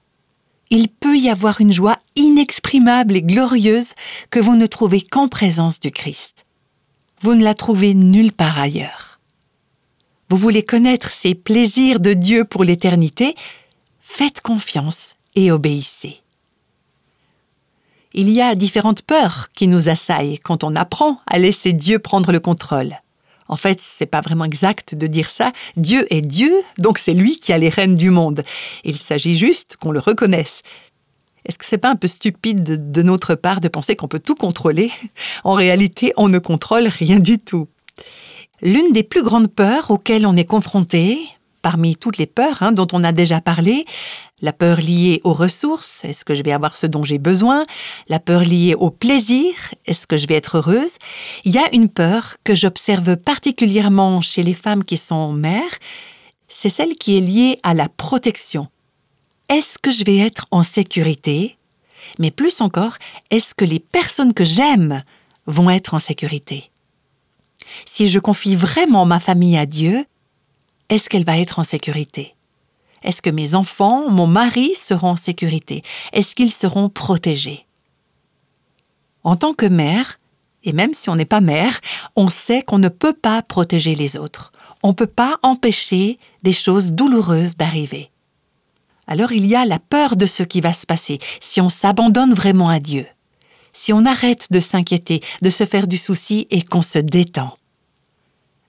il 0.71 0.89
peut 0.89 1.17
y 1.17 1.29
avoir 1.29 1.61
une 1.61 1.73
joie 1.73 1.99
inexprimable 2.17 3.17
et 3.17 3.23
glorieuse 3.23 3.95
que 4.31 4.41
vous 4.41 4.57
ne 4.57 4.67
trouvez 4.67 5.01
qu'en 5.01 5.29
présence 5.29 5.81
du 5.81 5.91
Christ. 5.91 6.47
Vous 7.21 7.35
ne 7.35 7.45
la 7.45 7.55
trouvez 7.55 7.95
nulle 7.95 8.33
part 8.33 8.59
ailleurs. 8.59 9.21
Vous 10.29 10.37
voulez 10.37 10.63
connaître 10.63 11.13
ces 11.13 11.35
plaisirs 11.35 12.01
de 12.01 12.13
Dieu 12.13 12.45
pour 12.45 12.65
l'éternité? 12.65 13.35
Faites 14.01 14.41
confiance 14.41 15.17
et 15.37 15.53
obéissez. 15.53 16.24
Il 18.17 18.31
y 18.31 18.41
a 18.41 18.55
différentes 18.55 19.03
peurs 19.03 19.49
qui 19.57 19.67
nous 19.67 19.89
assaillent 19.89 20.39
quand 20.39 20.63
on 20.63 20.77
apprend 20.77 21.19
à 21.27 21.37
laisser 21.37 21.73
Dieu 21.73 21.99
prendre 21.99 22.31
le 22.31 22.39
contrôle. 22.39 23.01
En 23.49 23.57
fait, 23.57 23.81
c'est 23.83 24.07
pas 24.07 24.21
vraiment 24.21 24.45
exact 24.45 24.95
de 24.95 25.09
dire 25.09 25.31
ça. 25.31 25.53
Dieu 25.77 26.07
est 26.15 26.21
Dieu, 26.21 26.55
donc 26.79 26.99
c'est 26.99 27.13
lui 27.13 27.37
qui 27.41 27.53
a 27.53 27.59
les 27.59 27.69
rênes 27.69 27.97
du 27.97 28.11
monde. 28.11 28.45
Il 28.85 28.97
s'agit 28.97 29.37
juste 29.37 29.77
qu'on 29.79 29.91
le 29.91 29.99
reconnaisse. 29.99 30.63
Est-ce 31.45 31.59
que 31.59 31.65
c'est 31.65 31.77
pas 31.77 31.91
un 31.91 31.97
peu 31.97 32.07
stupide 32.07 32.93
de 32.93 33.03
notre 33.03 33.35
part 33.35 33.61
de 33.61 33.67
penser 33.67 33.97
qu'on 33.97 34.07
peut 34.07 34.21
tout 34.21 34.37
contrôler? 34.37 34.93
En 35.43 35.55
réalité, 35.55 36.13
on 36.17 36.29
ne 36.29 36.39
contrôle 36.39 36.87
rien 36.87 37.19
du 37.19 37.41
tout. 37.41 37.67
L'une 38.63 38.93
des 38.93 39.03
plus 39.03 39.25
grandes 39.25 39.53
peurs 39.53 39.91
auxquelles 39.91 40.25
on 40.25 40.37
est 40.37 40.45
confronté, 40.45 41.19
parmi 41.63 41.97
toutes 41.97 42.19
les 42.19 42.27
peurs 42.27 42.63
hein, 42.63 42.73
dont 42.73 42.87
on 42.93 43.03
a 43.03 43.11
déjà 43.11 43.41
parlé, 43.41 43.85
la 44.41 44.53
peur 44.53 44.79
liée 44.79 45.21
aux 45.25 45.33
ressources, 45.33 46.05
est-ce 46.05 46.25
que 46.25 46.35
je 46.35 46.43
vais 46.43 46.53
avoir 46.53 46.77
ce 46.77 46.87
dont 46.87 47.05
j'ai 47.05 47.19
besoin, 47.19 47.65
la 48.09 48.19
peur 48.19 48.41
liée 48.41 48.75
au 48.75 48.91
plaisir, 48.91 49.55
est-ce 49.87 50.07
que 50.07 50.17
je 50.17 50.27
vais 50.27 50.35
être 50.35 50.59
heureuse, 50.59 50.99
il 51.45 51.53
y 51.53 51.59
a 51.59 51.73
une 51.73 51.89
peur 51.89 52.37
que 52.45 52.55
j'observe 52.55 53.17
particulièrement 53.17 54.21
chez 54.21 54.43
les 54.43 54.55
femmes 54.55 54.85
qui 54.85 54.97
sont 54.97 55.33
mères, 55.33 55.79
c'est 56.49 56.69
celle 56.69 56.95
qui 56.95 57.17
est 57.17 57.21
liée 57.21 57.59
à 57.63 57.75
la 57.75 57.89
protection. 57.89 58.69
Est-ce 59.49 59.79
que 59.79 59.91
je 59.91 60.05
vais 60.05 60.19
être 60.19 60.47
en 60.51 60.63
sécurité? 60.63 61.57
Mais 62.19 62.31
plus 62.31 62.61
encore, 62.61 62.97
est-ce 63.31 63.55
que 63.55 63.65
les 63.65 63.81
personnes 63.81 64.35
que 64.35 64.45
j'aime 64.45 65.03
vont 65.47 65.71
être 65.71 65.95
en 65.95 65.99
sécurité? 65.99 66.71
Si 67.87 68.09
je 68.09 68.19
confie 68.19 68.57
vraiment 68.57 69.05
ma 69.07 69.21
famille 69.21 69.57
à 69.57 69.67
Dieu, 69.67 70.05
est-ce 70.89 71.09
qu'elle 71.09 71.25
va 71.25 71.39
être 71.39 71.59
en 71.59 71.65
sécurité? 71.65 72.34
Est-ce 73.05 73.23
que 73.23 73.31
mes 73.31 73.55
enfants, 73.55 74.11
mon 74.11 74.27
mari 74.27 74.75
seront 74.75 75.11
en 75.11 75.17
sécurité? 75.17 75.83
Est-ce 76.13 76.35
qu'ils 76.35 76.53
seront 76.53 76.89
protégés? 76.89 77.67
En 79.23 79.37
tant 79.37 79.55
que 79.55 79.67
mère, 79.67 80.19
et 80.65 80.73
même 80.73 80.95
si 80.95 81.11
on 81.11 81.17
n'est 81.17 81.25
pas 81.25 81.41
mère, 81.41 81.81
on 82.17 82.29
sait 82.29 82.63
qu'on 82.63 82.79
ne 82.79 82.89
peut 82.89 83.13
pas 83.13 83.43
protéger 83.43 83.95
les 83.95 84.17
autres. 84.17 84.51
On 84.83 84.89
ne 84.89 84.95
peut 84.95 85.07
pas 85.07 85.39
empêcher 85.43 86.19
des 86.43 86.53
choses 86.53 86.93
douloureuses 86.93 87.57
d'arriver. 87.57 88.11
Alors 89.07 89.33
il 89.33 89.47
y 89.47 89.55
a 89.55 89.67
la 89.67 89.79
peur 89.79 90.17
de 90.17 90.27
ce 90.27 90.43
qui 90.43 90.63
va 90.63 90.73
se 90.73 90.87
passer 90.87 91.19
si 91.41 91.61
on 91.61 91.69
s'abandonne 91.69 92.33
vraiment 92.33 92.71
à 92.71 92.81
Dieu, 92.81 93.07
si 93.75 93.93
on 93.93 94.07
arrête 94.07 94.51
de 94.51 94.61
s'inquiéter, 94.61 95.21
de 95.43 95.51
se 95.51 95.67
faire 95.67 95.87
du 95.87 95.99
souci 95.99 96.47
et 96.51 96.63
qu'on 96.63 96.83
se 96.83 96.99
détend. 96.99 97.59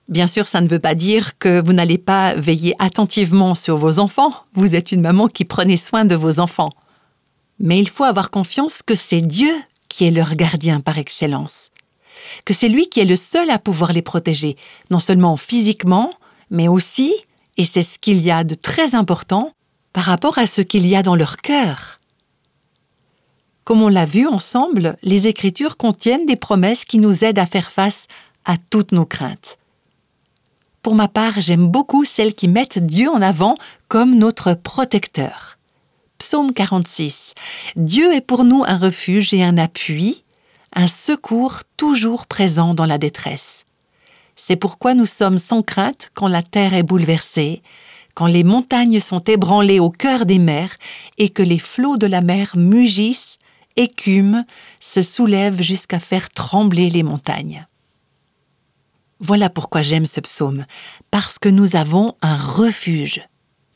Bien 0.08 0.28
sûr, 0.28 0.46
ça 0.46 0.60
ne 0.60 0.68
veut 0.68 0.78
pas 0.78 0.94
dire 0.94 1.36
que 1.38 1.60
vous 1.64 1.72
n'allez 1.72 1.98
pas 1.98 2.34
veiller 2.34 2.74
attentivement 2.78 3.56
sur 3.56 3.76
vos 3.76 3.98
enfants. 3.98 4.32
Vous 4.54 4.76
êtes 4.76 4.92
une 4.92 5.00
maman 5.00 5.26
qui 5.26 5.44
prenait 5.44 5.76
soin 5.76 6.04
de 6.04 6.14
vos 6.14 6.38
enfants. 6.38 6.70
Mais 7.58 7.78
il 7.80 7.88
faut 7.88 8.04
avoir 8.04 8.30
confiance 8.30 8.82
que 8.82 8.94
c'est 8.94 9.20
Dieu 9.20 9.52
qui 9.88 10.04
est 10.04 10.12
leur 10.12 10.36
gardien 10.36 10.80
par 10.80 10.98
excellence. 10.98 11.70
Que 12.44 12.54
c'est 12.54 12.68
lui 12.68 12.88
qui 12.88 13.00
est 13.00 13.04
le 13.04 13.16
seul 13.16 13.50
à 13.50 13.58
pouvoir 13.58 13.92
les 13.92 14.02
protéger, 14.02 14.56
non 14.90 15.00
seulement 15.00 15.36
physiquement, 15.36 16.12
mais 16.50 16.68
aussi, 16.68 17.12
et 17.56 17.64
c'est 17.64 17.82
ce 17.82 17.98
qu'il 17.98 18.22
y 18.22 18.30
a 18.30 18.44
de 18.44 18.54
très 18.54 18.94
important, 18.94 19.52
par 19.92 20.04
rapport 20.04 20.38
à 20.38 20.46
ce 20.46 20.60
qu'il 20.60 20.86
y 20.86 20.94
a 20.94 21.02
dans 21.02 21.16
leur 21.16 21.38
cœur. 21.38 22.00
Comme 23.64 23.82
on 23.82 23.88
l'a 23.88 24.04
vu 24.04 24.26
ensemble, 24.26 24.96
les 25.02 25.26
Écritures 25.26 25.76
contiennent 25.76 26.26
des 26.26 26.36
promesses 26.36 26.84
qui 26.84 26.98
nous 26.98 27.24
aident 27.24 27.38
à 27.38 27.46
faire 27.46 27.72
face 27.72 28.04
à 28.44 28.56
toutes 28.58 28.92
nos 28.92 29.06
craintes. 29.06 29.58
Pour 30.86 30.94
ma 30.94 31.08
part, 31.08 31.40
j'aime 31.40 31.66
beaucoup 31.66 32.04
celles 32.04 32.36
qui 32.36 32.46
mettent 32.46 32.78
Dieu 32.78 33.10
en 33.10 33.20
avant 33.20 33.56
comme 33.88 34.14
notre 34.14 34.54
protecteur. 34.54 35.58
Psaume 36.18 36.52
46. 36.52 37.34
Dieu 37.74 38.14
est 38.14 38.20
pour 38.20 38.44
nous 38.44 38.62
un 38.64 38.76
refuge 38.76 39.34
et 39.34 39.42
un 39.42 39.58
appui, 39.58 40.22
un 40.76 40.86
secours 40.86 41.62
toujours 41.76 42.28
présent 42.28 42.72
dans 42.72 42.86
la 42.86 42.98
détresse. 42.98 43.66
C'est 44.36 44.54
pourquoi 44.54 44.94
nous 44.94 45.06
sommes 45.06 45.38
sans 45.38 45.60
crainte 45.62 46.12
quand 46.14 46.28
la 46.28 46.44
terre 46.44 46.72
est 46.72 46.84
bouleversée, 46.84 47.62
quand 48.14 48.28
les 48.28 48.44
montagnes 48.44 49.00
sont 49.00 49.24
ébranlées 49.24 49.80
au 49.80 49.90
cœur 49.90 50.24
des 50.24 50.38
mers 50.38 50.76
et 51.18 51.30
que 51.30 51.42
les 51.42 51.58
flots 51.58 51.96
de 51.96 52.06
la 52.06 52.20
mer 52.20 52.52
mugissent, 52.54 53.38
écument, 53.74 54.44
se 54.78 55.02
soulèvent 55.02 55.62
jusqu'à 55.62 55.98
faire 55.98 56.30
trembler 56.30 56.90
les 56.90 57.02
montagnes. 57.02 57.66
Voilà 59.18 59.48
pourquoi 59.48 59.82
j'aime 59.82 60.06
ce 60.06 60.20
psaume, 60.20 60.66
parce 61.10 61.38
que 61.38 61.48
nous 61.48 61.74
avons 61.76 62.14
un 62.20 62.36
refuge. 62.36 63.26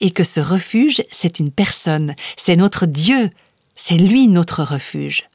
Et 0.00 0.11
que 0.11 0.24
ce 0.24 0.40
refuge, 0.40 1.03
c'est 1.11 1.40
une 1.40 1.50
personne, 1.50 2.14
c'est 2.37 2.57
notre 2.57 2.87
Dieu, 2.87 3.31
c'est 3.74 3.96
lui 3.96 4.29
notre 4.29 4.62
refuge. 4.62 5.29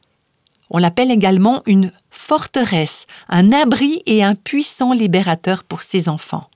On 0.69 0.77
l'appelle 0.77 1.11
également 1.11 1.61
une 1.65 1.91
forteresse, 2.09 3.05
un 3.29 3.51
abri 3.51 4.01
et 4.05 4.23
un 4.23 4.35
puissant 4.35 4.93
libérateur 4.93 5.63
pour 5.63 5.83
ses 5.83 6.09
enfants. 6.09 6.49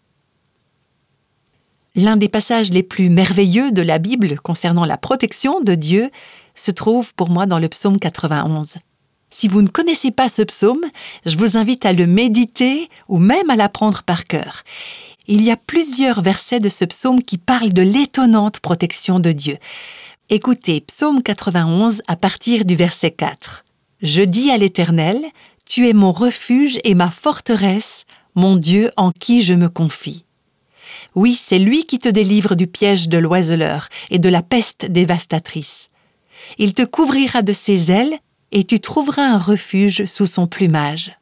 L'un 1.95 2.17
des 2.17 2.29
passages 2.29 2.69
les 2.69 2.83
plus 2.83 3.09
merveilleux 3.09 3.71
de 3.71 3.81
la 3.81 3.97
Bible 3.97 4.39
concernant 4.39 4.85
la 4.85 4.97
protection 4.97 5.61
de 5.61 5.75
Dieu 5.75 6.11
se 6.55 6.71
trouve 6.71 7.13
pour 7.15 7.29
moi 7.29 7.45
dans 7.45 7.59
le 7.59 7.69
psaume 7.69 7.99
91. 7.99 8.77
Si 9.29 9.47
vous 9.47 9.61
ne 9.61 9.67
connaissez 9.67 10.11
pas 10.11 10.29
ce 10.29 10.41
psaume, 10.41 10.83
je 11.25 11.37
vous 11.37 11.57
invite 11.57 11.85
à 11.85 11.93
le 11.93 12.07
méditer 12.07 12.89
ou 13.07 13.19
même 13.19 13.49
à 13.49 13.55
l'apprendre 13.55 14.03
par 14.03 14.25
cœur. 14.25 14.63
Il 15.27 15.43
y 15.43 15.51
a 15.51 15.57
plusieurs 15.57 16.21
versets 16.21 16.59
de 16.59 16.69
ce 16.69 16.85
psaume 16.85 17.21
qui 17.21 17.37
parlent 17.37 17.73
de 17.73 17.83
l'étonnante 17.83 18.59
protection 18.59 19.19
de 19.19 19.31
Dieu. 19.31 19.57
Écoutez 20.29 20.81
Psaume 20.81 21.21
91 21.21 22.01
à 22.07 22.15
partir 22.15 22.65
du 22.65 22.75
verset 22.75 23.11
4. 23.11 23.63
Je 24.01 24.23
dis 24.23 24.49
à 24.49 24.57
l'Éternel, 24.57 25.19
Tu 25.65 25.87
es 25.87 25.93
mon 25.93 26.11
refuge 26.11 26.79
et 26.83 26.95
ma 26.95 27.11
forteresse, 27.11 28.05
mon 28.33 28.55
Dieu 28.55 28.91
en 28.97 29.11
qui 29.11 29.43
je 29.43 29.53
me 29.53 29.69
confie. 29.69 30.25
Oui, 31.13 31.39
c'est 31.39 31.59
lui 31.59 31.83
qui 31.83 31.99
te 31.99 32.09
délivre 32.09 32.55
du 32.55 32.65
piège 32.65 33.09
de 33.09 33.19
l'oiseleur 33.19 33.89
et 34.09 34.17
de 34.17 34.29
la 34.29 34.41
peste 34.41 34.85
dévastatrice. 34.85 35.89
Il 36.57 36.73
te 36.73 36.83
couvrira 36.83 37.43
de 37.43 37.53
ses 37.53 37.91
ailes 37.91 38.17
et 38.51 38.63
tu 38.63 38.79
trouveras 38.79 39.23
un 39.23 39.37
refuge 39.37 40.05
sous 40.05 40.25
son 40.25 40.47
plumage. 40.47 41.17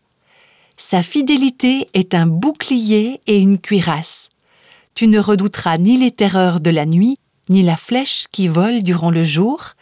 Sa 0.77 1.01
fidélité 1.01 1.89
est 1.93 2.13
un 2.13 2.27
bouclier 2.27 3.21
et 3.27 3.39
une 3.39 3.59
cuirasse. 3.59 4.29
Tu 4.93 5.07
ne 5.07 5.19
redouteras 5.19 5.77
ni 5.77 5.97
les 5.97 6.11
terreurs 6.11 6.59
de 6.59 6.69
la 6.69 6.85
nuit, 6.85 7.17
ni 7.49 7.63
la 7.63 7.77
flèche 7.77 8.25
qui 8.31 8.47
vole 8.47 8.83
durant 8.83 9.11
le 9.11 9.23
jour, 9.23 9.73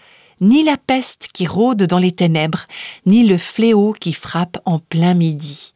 ni 0.42 0.64
la 0.64 0.78
peste 0.78 1.28
qui 1.34 1.48
rôde 1.48 1.84
dans 1.84 1.98
les 1.98 2.12
ténèbres, 2.12 2.66
ni 3.06 3.26
le 3.26 3.38
fléau 3.38 3.94
qui 3.94 4.14
frappe 4.14 4.58
en 4.66 4.80
plein 4.80 5.14
midi. 5.14 5.74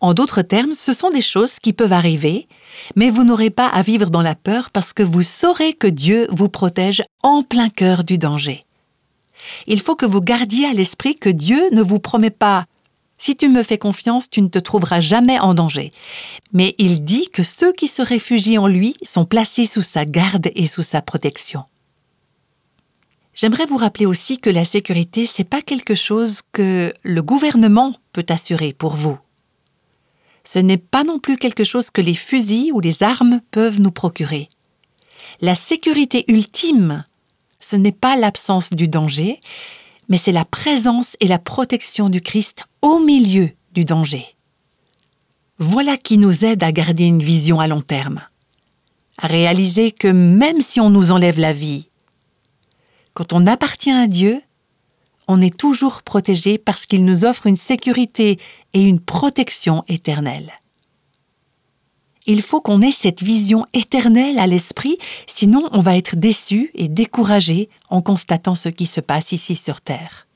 En 0.00 0.14
d'autres 0.14 0.42
termes, 0.42 0.74
ce 0.74 0.92
sont 0.92 1.10
des 1.10 1.22
choses 1.22 1.58
qui 1.58 1.72
peuvent 1.72 1.92
arriver, 1.92 2.46
mais 2.94 3.10
vous 3.10 3.24
n'aurez 3.24 3.50
pas 3.50 3.66
à 3.66 3.82
vivre 3.82 4.10
dans 4.10 4.22
la 4.22 4.36
peur 4.36 4.70
parce 4.70 4.92
que 4.92 5.02
vous 5.02 5.22
saurez 5.22 5.72
que 5.72 5.88
Dieu 5.88 6.28
vous 6.30 6.48
protège 6.48 7.02
en 7.22 7.42
plein 7.42 7.68
cœur 7.68 8.04
du 8.04 8.16
danger 8.16 8.62
il 9.66 9.80
faut 9.80 9.96
que 9.96 10.06
vous 10.06 10.20
gardiez 10.20 10.66
à 10.66 10.72
l'esprit 10.72 11.14
que 11.14 11.28
Dieu 11.28 11.62
ne 11.72 11.82
vous 11.82 11.98
promet 11.98 12.30
pas 12.30 12.66
si 13.18 13.36
tu 13.36 13.48
me 13.48 13.64
fais 13.64 13.78
confiance, 13.78 14.30
tu 14.30 14.40
ne 14.40 14.48
te 14.48 14.60
trouveras 14.60 15.00
jamais 15.00 15.38
en 15.40 15.52
danger. 15.52 15.92
Mais 16.52 16.74
il 16.78 17.04
dit 17.04 17.28
que 17.30 17.42
ceux 17.42 17.72
qui 17.72 17.88
se 17.88 18.00
réfugient 18.00 18.58
en 18.58 18.68
lui 18.68 18.94
sont 19.02 19.24
placés 19.24 19.66
sous 19.66 19.82
sa 19.82 20.04
garde 20.04 20.50
et 20.54 20.68
sous 20.68 20.84
sa 20.84 21.02
protection. 21.02 21.64
J'aimerais 23.34 23.66
vous 23.66 23.76
rappeler 23.76 24.06
aussi 24.06 24.38
que 24.38 24.50
la 24.50 24.64
sécurité, 24.64 25.26
c'est 25.26 25.44
pas 25.44 25.62
quelque 25.62 25.94
chose 25.94 26.42
que 26.52 26.92
le 27.02 27.22
gouvernement 27.22 27.94
peut 28.12 28.26
assurer 28.28 28.72
pour 28.72 28.96
vous. 28.96 29.18
Ce 30.44 30.58
n'est 30.58 30.78
pas 30.78 31.04
non 31.04 31.18
plus 31.18 31.36
quelque 31.36 31.64
chose 31.64 31.90
que 31.90 32.00
les 32.00 32.14
fusils 32.14 32.72
ou 32.72 32.80
les 32.80 33.02
armes 33.02 33.40
peuvent 33.50 33.80
nous 33.80 33.90
procurer. 33.92 34.48
La 35.40 35.54
sécurité 35.54 36.24
ultime 36.28 37.04
ce 37.60 37.76
n'est 37.76 37.92
pas 37.92 38.16
l'absence 38.16 38.70
du 38.70 38.88
danger, 38.88 39.40
mais 40.08 40.18
c'est 40.18 40.32
la 40.32 40.44
présence 40.44 41.16
et 41.20 41.28
la 41.28 41.38
protection 41.38 42.08
du 42.08 42.20
Christ 42.20 42.64
au 42.82 43.00
milieu 43.00 43.50
du 43.72 43.84
danger. 43.84 44.24
Voilà 45.58 45.96
qui 45.96 46.18
nous 46.18 46.44
aide 46.44 46.62
à 46.62 46.72
garder 46.72 47.04
une 47.04 47.22
vision 47.22 47.60
à 47.60 47.66
long 47.66 47.80
terme, 47.80 48.22
à 49.18 49.26
réaliser 49.26 49.90
que 49.90 50.08
même 50.08 50.60
si 50.60 50.80
on 50.80 50.90
nous 50.90 51.10
enlève 51.10 51.38
la 51.38 51.52
vie, 51.52 51.88
quand 53.14 53.32
on 53.32 53.46
appartient 53.46 53.90
à 53.90 54.06
Dieu, 54.06 54.40
on 55.26 55.40
est 55.40 55.56
toujours 55.56 56.02
protégé 56.02 56.56
parce 56.56 56.86
qu'il 56.86 57.04
nous 57.04 57.24
offre 57.24 57.46
une 57.46 57.56
sécurité 57.56 58.38
et 58.72 58.82
une 58.82 59.00
protection 59.00 59.84
éternelle. 59.88 60.52
Il 62.30 62.42
faut 62.42 62.60
qu'on 62.60 62.82
ait 62.82 62.92
cette 62.92 63.22
vision 63.22 63.64
éternelle 63.72 64.38
à 64.38 64.46
l'esprit, 64.46 64.98
sinon 65.26 65.66
on 65.72 65.80
va 65.80 65.96
être 65.96 66.14
déçu 66.14 66.70
et 66.74 66.88
découragé 66.88 67.70
en 67.88 68.02
constatant 68.02 68.54
ce 68.54 68.68
qui 68.68 68.84
se 68.84 69.00
passe 69.00 69.32
ici 69.32 69.56
sur 69.56 69.80
Terre. 69.80 70.26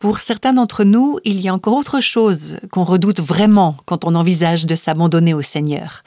Pour 0.00 0.18
certains 0.18 0.52
d'entre 0.52 0.82
nous, 0.82 1.20
il 1.24 1.40
y 1.40 1.48
a 1.48 1.54
encore 1.54 1.76
autre 1.76 2.00
chose 2.00 2.58
qu'on 2.72 2.82
redoute 2.82 3.20
vraiment 3.20 3.76
quand 3.84 4.04
on 4.04 4.16
envisage 4.16 4.66
de 4.66 4.74
s'abandonner 4.74 5.32
au 5.32 5.42
Seigneur. 5.42 6.02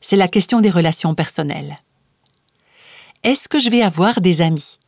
C'est 0.00 0.16
la 0.16 0.26
question 0.26 0.60
des 0.60 0.70
relations 0.70 1.14
personnelles. 1.14 1.78
Est-ce 3.22 3.48
que 3.48 3.60
je 3.60 3.70
vais 3.70 3.82
avoir 3.82 4.20
des 4.20 4.40
amis? 4.40 4.80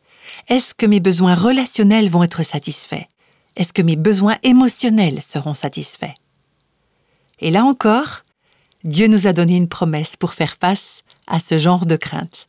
Est-ce 0.49 0.73
que 0.75 0.85
mes 0.85 0.99
besoins 0.99 1.35
relationnels 1.35 2.09
vont 2.09 2.23
être 2.23 2.43
satisfaits? 2.43 3.07
Est-ce 3.55 3.71
que 3.71 3.81
mes 3.81 3.95
besoins 3.95 4.35
émotionnels 4.43 5.21
seront 5.21 5.53
satisfaits? 5.53 6.15
Et 7.39 7.49
là 7.49 7.63
encore, 7.63 8.24
Dieu 8.85 9.07
nous 9.07 9.25
a 9.25 9.33
donné 9.33 9.55
une 9.55 9.67
promesse 9.67 10.15
pour 10.15 10.33
faire 10.35 10.57
face 10.59 11.03
à 11.27 11.39
ce 11.39 11.57
genre 11.57 11.87
de 11.87 11.95
crainte. 11.95 12.47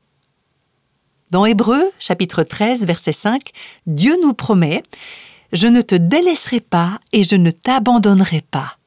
Dans 1.30 1.46
Hébreu, 1.46 1.90
chapitre 1.98 2.42
13, 2.44 2.84
verset 2.86 3.14
5, 3.14 3.50
Dieu 3.86 4.16
nous 4.22 4.34
promet 4.34 4.82
je 5.52 5.66
ne 5.66 5.80
te 5.80 5.94
délaisserai 5.94 6.60
pas 6.60 7.00
et 7.12 7.24
je 7.24 7.36
ne 7.36 7.50
t'abandonnerai 7.50 8.42
pas. 8.42 8.78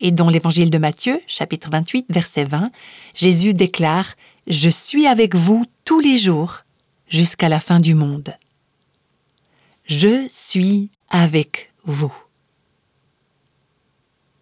Et 0.00 0.12
dans 0.12 0.30
l'évangile 0.30 0.70
de 0.70 0.78
Matthieu, 0.78 1.20
chapitre 1.26 1.68
28, 1.70 2.06
verset 2.10 2.44
20, 2.44 2.70
Jésus 3.14 3.52
déclare 3.52 4.14
Je 4.46 4.68
suis 4.68 5.06
avec 5.06 5.34
vous 5.34 5.66
tous 5.84 5.98
les 5.98 6.16
jours 6.16 6.60
jusqu'à 7.08 7.48
la 7.48 7.58
fin 7.58 7.80
du 7.80 7.94
monde. 7.94 8.36
Je 9.84 10.26
suis 10.30 10.90
avec 11.10 11.72
vous. 11.84 12.12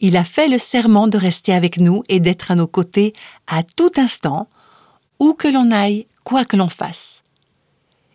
Il 0.01 0.17
a 0.17 0.25
fait 0.25 0.49
le 0.49 0.59
serment 0.59 1.09
de 1.09 1.19
rester 1.19 1.53
avec 1.53 1.79
nous 1.79 2.03
et 2.09 2.21
d'être 2.21 2.51
à 2.51 2.55
nos 2.55 2.67
côtés 2.67 3.15
à 3.47 3.63
tout 3.63 3.93
instant, 3.97 4.49
où 5.19 5.35
que 5.35 5.49
l'on 5.49 5.71
aille, 5.71 6.07
quoi 6.25 6.45
que 6.45 6.57
l'on 6.57 6.69
fasse. 6.69 7.23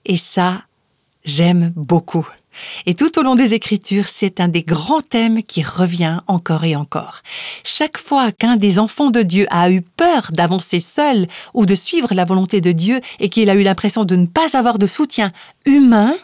Et 0.06 0.18
ça, 0.18 0.64
j'aime 1.26 1.74
beaucoup. 1.76 2.28
Et 2.86 2.94
tout 2.94 3.18
au 3.18 3.24
long 3.24 3.36
des 3.36 3.54
Écritures, 3.54 4.08
c'est 4.08 4.40
un 4.40 4.48
des 4.48 4.64
grands 4.64 5.02
thèmes 5.02 5.44
qui 5.44 5.64
revient 5.64 6.20
encore 6.28 6.64
et 6.64 6.76
encore. 6.76 7.22
Chaque 7.64 7.98
fois 7.98 8.32
qu'un 8.32 8.58
des 8.58 8.80
enfants 8.80 9.10
de 9.10 9.22
Dieu 9.22 9.48
a 9.50 9.72
eu 9.72 9.82
peur 9.82 10.30
d'avancer 10.32 10.80
seul 10.80 11.28
ou 11.54 11.66
de 11.66 11.76
suivre 11.76 12.14
la 12.14 12.26
volonté 12.26 12.62
de 12.62 12.72
Dieu 12.72 13.02
et 13.20 13.30
qu'il 13.30 13.50
a 13.50 13.56
eu 13.56 13.64
l'impression 13.64 14.06
de 14.06 14.16
ne 14.16 14.28
pas 14.28 14.56
avoir 14.58 14.78
de 14.78 14.88
soutien 14.88 15.32
humain, 15.66 16.16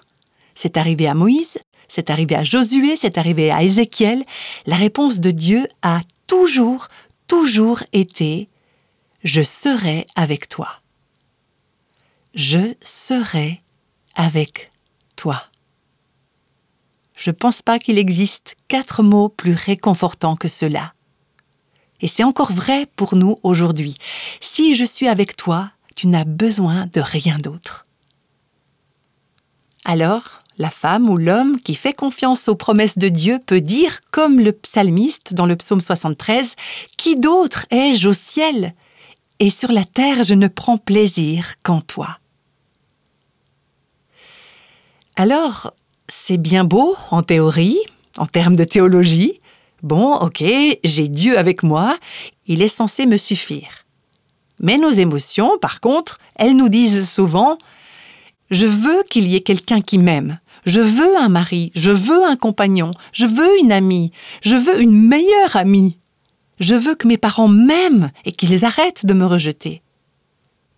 c'est 0.56 0.78
arrivé 0.78 1.08
à 1.08 1.14
Moïse, 1.14 1.58
c'est 1.90 2.10
arrivé 2.10 2.36
à 2.36 2.44
Josué, 2.44 2.98
c'est 3.00 3.18
arrivé 3.18 3.52
à 3.52 3.64
Ézéchiel, 3.64 4.24
la 4.66 4.78
réponse 4.78 5.20
de 5.20 5.32
Dieu 5.32 5.68
a 5.82 6.02
toujours, 6.28 6.88
toujours 7.28 7.84
été⁇ 7.92 8.36
Je 9.24 9.42
serai 9.42 10.06
avec 10.16 10.48
toi⁇ 10.48 10.68
Je 12.36 12.74
serai 12.82 13.62
avec 14.16 14.72
toi. 15.16 15.44
Je 17.18 17.32
ne 17.32 17.36
pense 17.36 17.62
pas 17.62 17.80
qu'il 17.80 17.98
existe 17.98 18.56
quatre 18.70 19.04
mots 19.04 19.28
plus 19.28 19.54
réconfortants 19.54 20.38
que 20.38 20.48
cela. 20.48 20.94
Et 22.02 22.08
c'est 22.08 22.24
encore 22.24 22.54
vrai 22.54 22.86
pour 22.96 23.16
nous 23.16 23.38
aujourd'hui. 23.44 23.98
Si 24.40 24.76
je 24.76 24.86
suis 24.86 25.08
avec 25.08 25.36
toi, 25.36 25.72
tu 25.96 26.08
n'as 26.08 26.24
besoin 26.24 26.86
de 26.94 27.02
rien 27.02 27.38
d'autre. 27.38 27.88
Alors, 29.84 30.40
la 30.60 30.70
femme 30.70 31.10
ou 31.10 31.18
l'homme 31.18 31.60
qui 31.60 31.74
fait 31.74 31.94
confiance 31.94 32.50
aux 32.50 32.56
promesses 32.56 32.98
de 32.98 33.08
Dieu 33.08 33.40
peut 33.46 33.62
dire, 33.62 34.02
comme 34.12 34.42
le 34.42 34.52
psalmiste 34.52 35.34
dans 35.34 35.46
le 35.46 35.56
psaume 35.56 35.80
73, 35.80 36.56
Qui 36.98 37.16
d'autre 37.16 37.66
ai-je 37.72 38.10
au 38.10 38.14
ciel? 38.14 38.76
Et 39.40 39.50
sur 39.50 39.72
la 39.72 39.86
terre 39.86 40.24
je 40.24 40.34
ne 40.34 40.50
prends 40.50 40.78
plaisir 40.78 41.56
qu'en 41.64 41.80
toi. 41.80 42.20
Alors, 45.16 45.74
c'est 46.10 46.38
bien 46.38 46.66
beau 46.66 46.96
en 47.10 47.24
théorie, 47.24 47.80
en 48.18 48.26
termes 48.26 48.58
de 48.58 48.66
théologie. 48.66 49.40
Bon, 49.82 50.16
ok, 50.16 50.44
j'ai 50.84 51.08
Dieu 51.08 51.38
avec 51.38 51.64
moi, 51.64 51.98
il 52.48 52.62
est 52.62 52.68
censé 52.68 53.06
me 53.06 53.16
suffire. 53.18 53.86
Mais 54.60 54.78
nos 54.78 54.92
émotions, 54.92 55.58
par 55.58 55.80
contre, 55.80 56.20
elles 56.36 56.58
nous 56.58 56.68
disent 56.68 57.10
souvent 57.10 57.58
Je 58.52 58.66
veux 58.66 59.04
qu'il 59.10 59.30
y 59.32 59.38
ait 59.38 59.42
quelqu'un 59.42 59.80
qui 59.80 59.98
m'aime. 59.98 60.38
Je 60.66 60.82
veux 60.82 61.18
un 61.18 61.30
mari, 61.30 61.72
je 61.76 61.92
veux 61.92 62.24
un 62.24 62.36
compagnon, 62.36 62.92
je 63.12 63.26
veux 63.26 63.60
une 63.60 63.72
amie, 63.72 64.12
je 64.42 64.56
veux 64.56 64.82
une 64.82 65.08
meilleure 65.08 65.56
amie. 65.56 65.98
Je 66.60 66.76
veux 66.76 66.96
que 66.96 67.08
mes 67.08 67.18
parents 67.18 67.48
m'aiment 67.48 68.12
et 68.26 68.32
qu'ils 68.32 68.66
arrêtent 68.66 69.06
de 69.06 69.14
me 69.14 69.26
rejeter. 69.26 69.82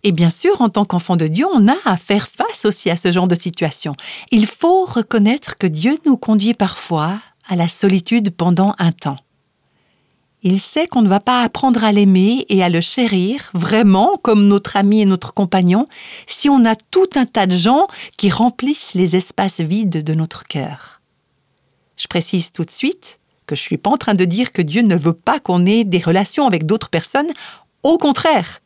Et 0.04 0.12
bien 0.12 0.30
sûr, 0.30 0.60
en 0.60 0.68
tant 0.68 0.84
qu'enfant 0.84 1.16
de 1.16 1.26
Dieu, 1.26 1.46
on 1.52 1.68
a 1.68 1.76
à 1.84 1.96
faire 1.96 2.28
face 2.28 2.64
aussi 2.64 2.90
à 2.90 2.96
ce 2.96 3.12
genre 3.12 3.28
de 3.28 3.34
situation. 3.34 3.94
Il 4.30 4.46
faut 4.46 4.84
reconnaître 4.84 5.56
que 5.56 5.66
Dieu 5.66 5.98
nous 6.06 6.16
conduit 6.16 6.54
parfois 6.54 7.20
à 7.48 7.56
la 7.56 7.68
solitude 7.68 8.30
pendant 8.34 8.74
un 8.78 8.92
temps. 8.92 9.18
Il 10.44 10.58
sait 10.58 10.88
qu'on 10.88 11.02
ne 11.02 11.08
va 11.08 11.20
pas 11.20 11.42
apprendre 11.42 11.84
à 11.84 11.92
l'aimer 11.92 12.44
et 12.48 12.64
à 12.64 12.68
le 12.68 12.80
chérir 12.80 13.50
vraiment 13.54 14.18
comme 14.22 14.48
notre 14.48 14.76
ami 14.76 15.00
et 15.00 15.06
notre 15.06 15.32
compagnon 15.32 15.88
si 16.26 16.48
on 16.48 16.64
a 16.64 16.74
tout 16.74 17.08
un 17.14 17.26
tas 17.26 17.46
de 17.46 17.56
gens 17.56 17.86
qui 18.16 18.28
remplissent 18.28 18.94
les 18.94 19.14
espaces 19.14 19.60
vides 19.60 20.02
de 20.02 20.14
notre 20.14 20.44
cœur. 20.44 21.00
Je 21.96 22.08
précise 22.08 22.50
tout 22.50 22.64
de 22.64 22.72
suite 22.72 23.20
que 23.46 23.54
je 23.54 23.60
ne 23.60 23.66
suis 23.66 23.78
pas 23.78 23.90
en 23.90 23.98
train 23.98 24.14
de 24.14 24.24
dire 24.24 24.50
que 24.50 24.62
Dieu 24.62 24.82
ne 24.82 24.96
veut 24.96 25.12
pas 25.12 25.38
qu'on 25.38 25.64
ait 25.64 25.84
des 25.84 26.00
relations 26.00 26.46
avec 26.46 26.66
d'autres 26.66 26.90
personnes. 26.90 27.30
Au 27.84 27.96
contraire, 27.96 28.60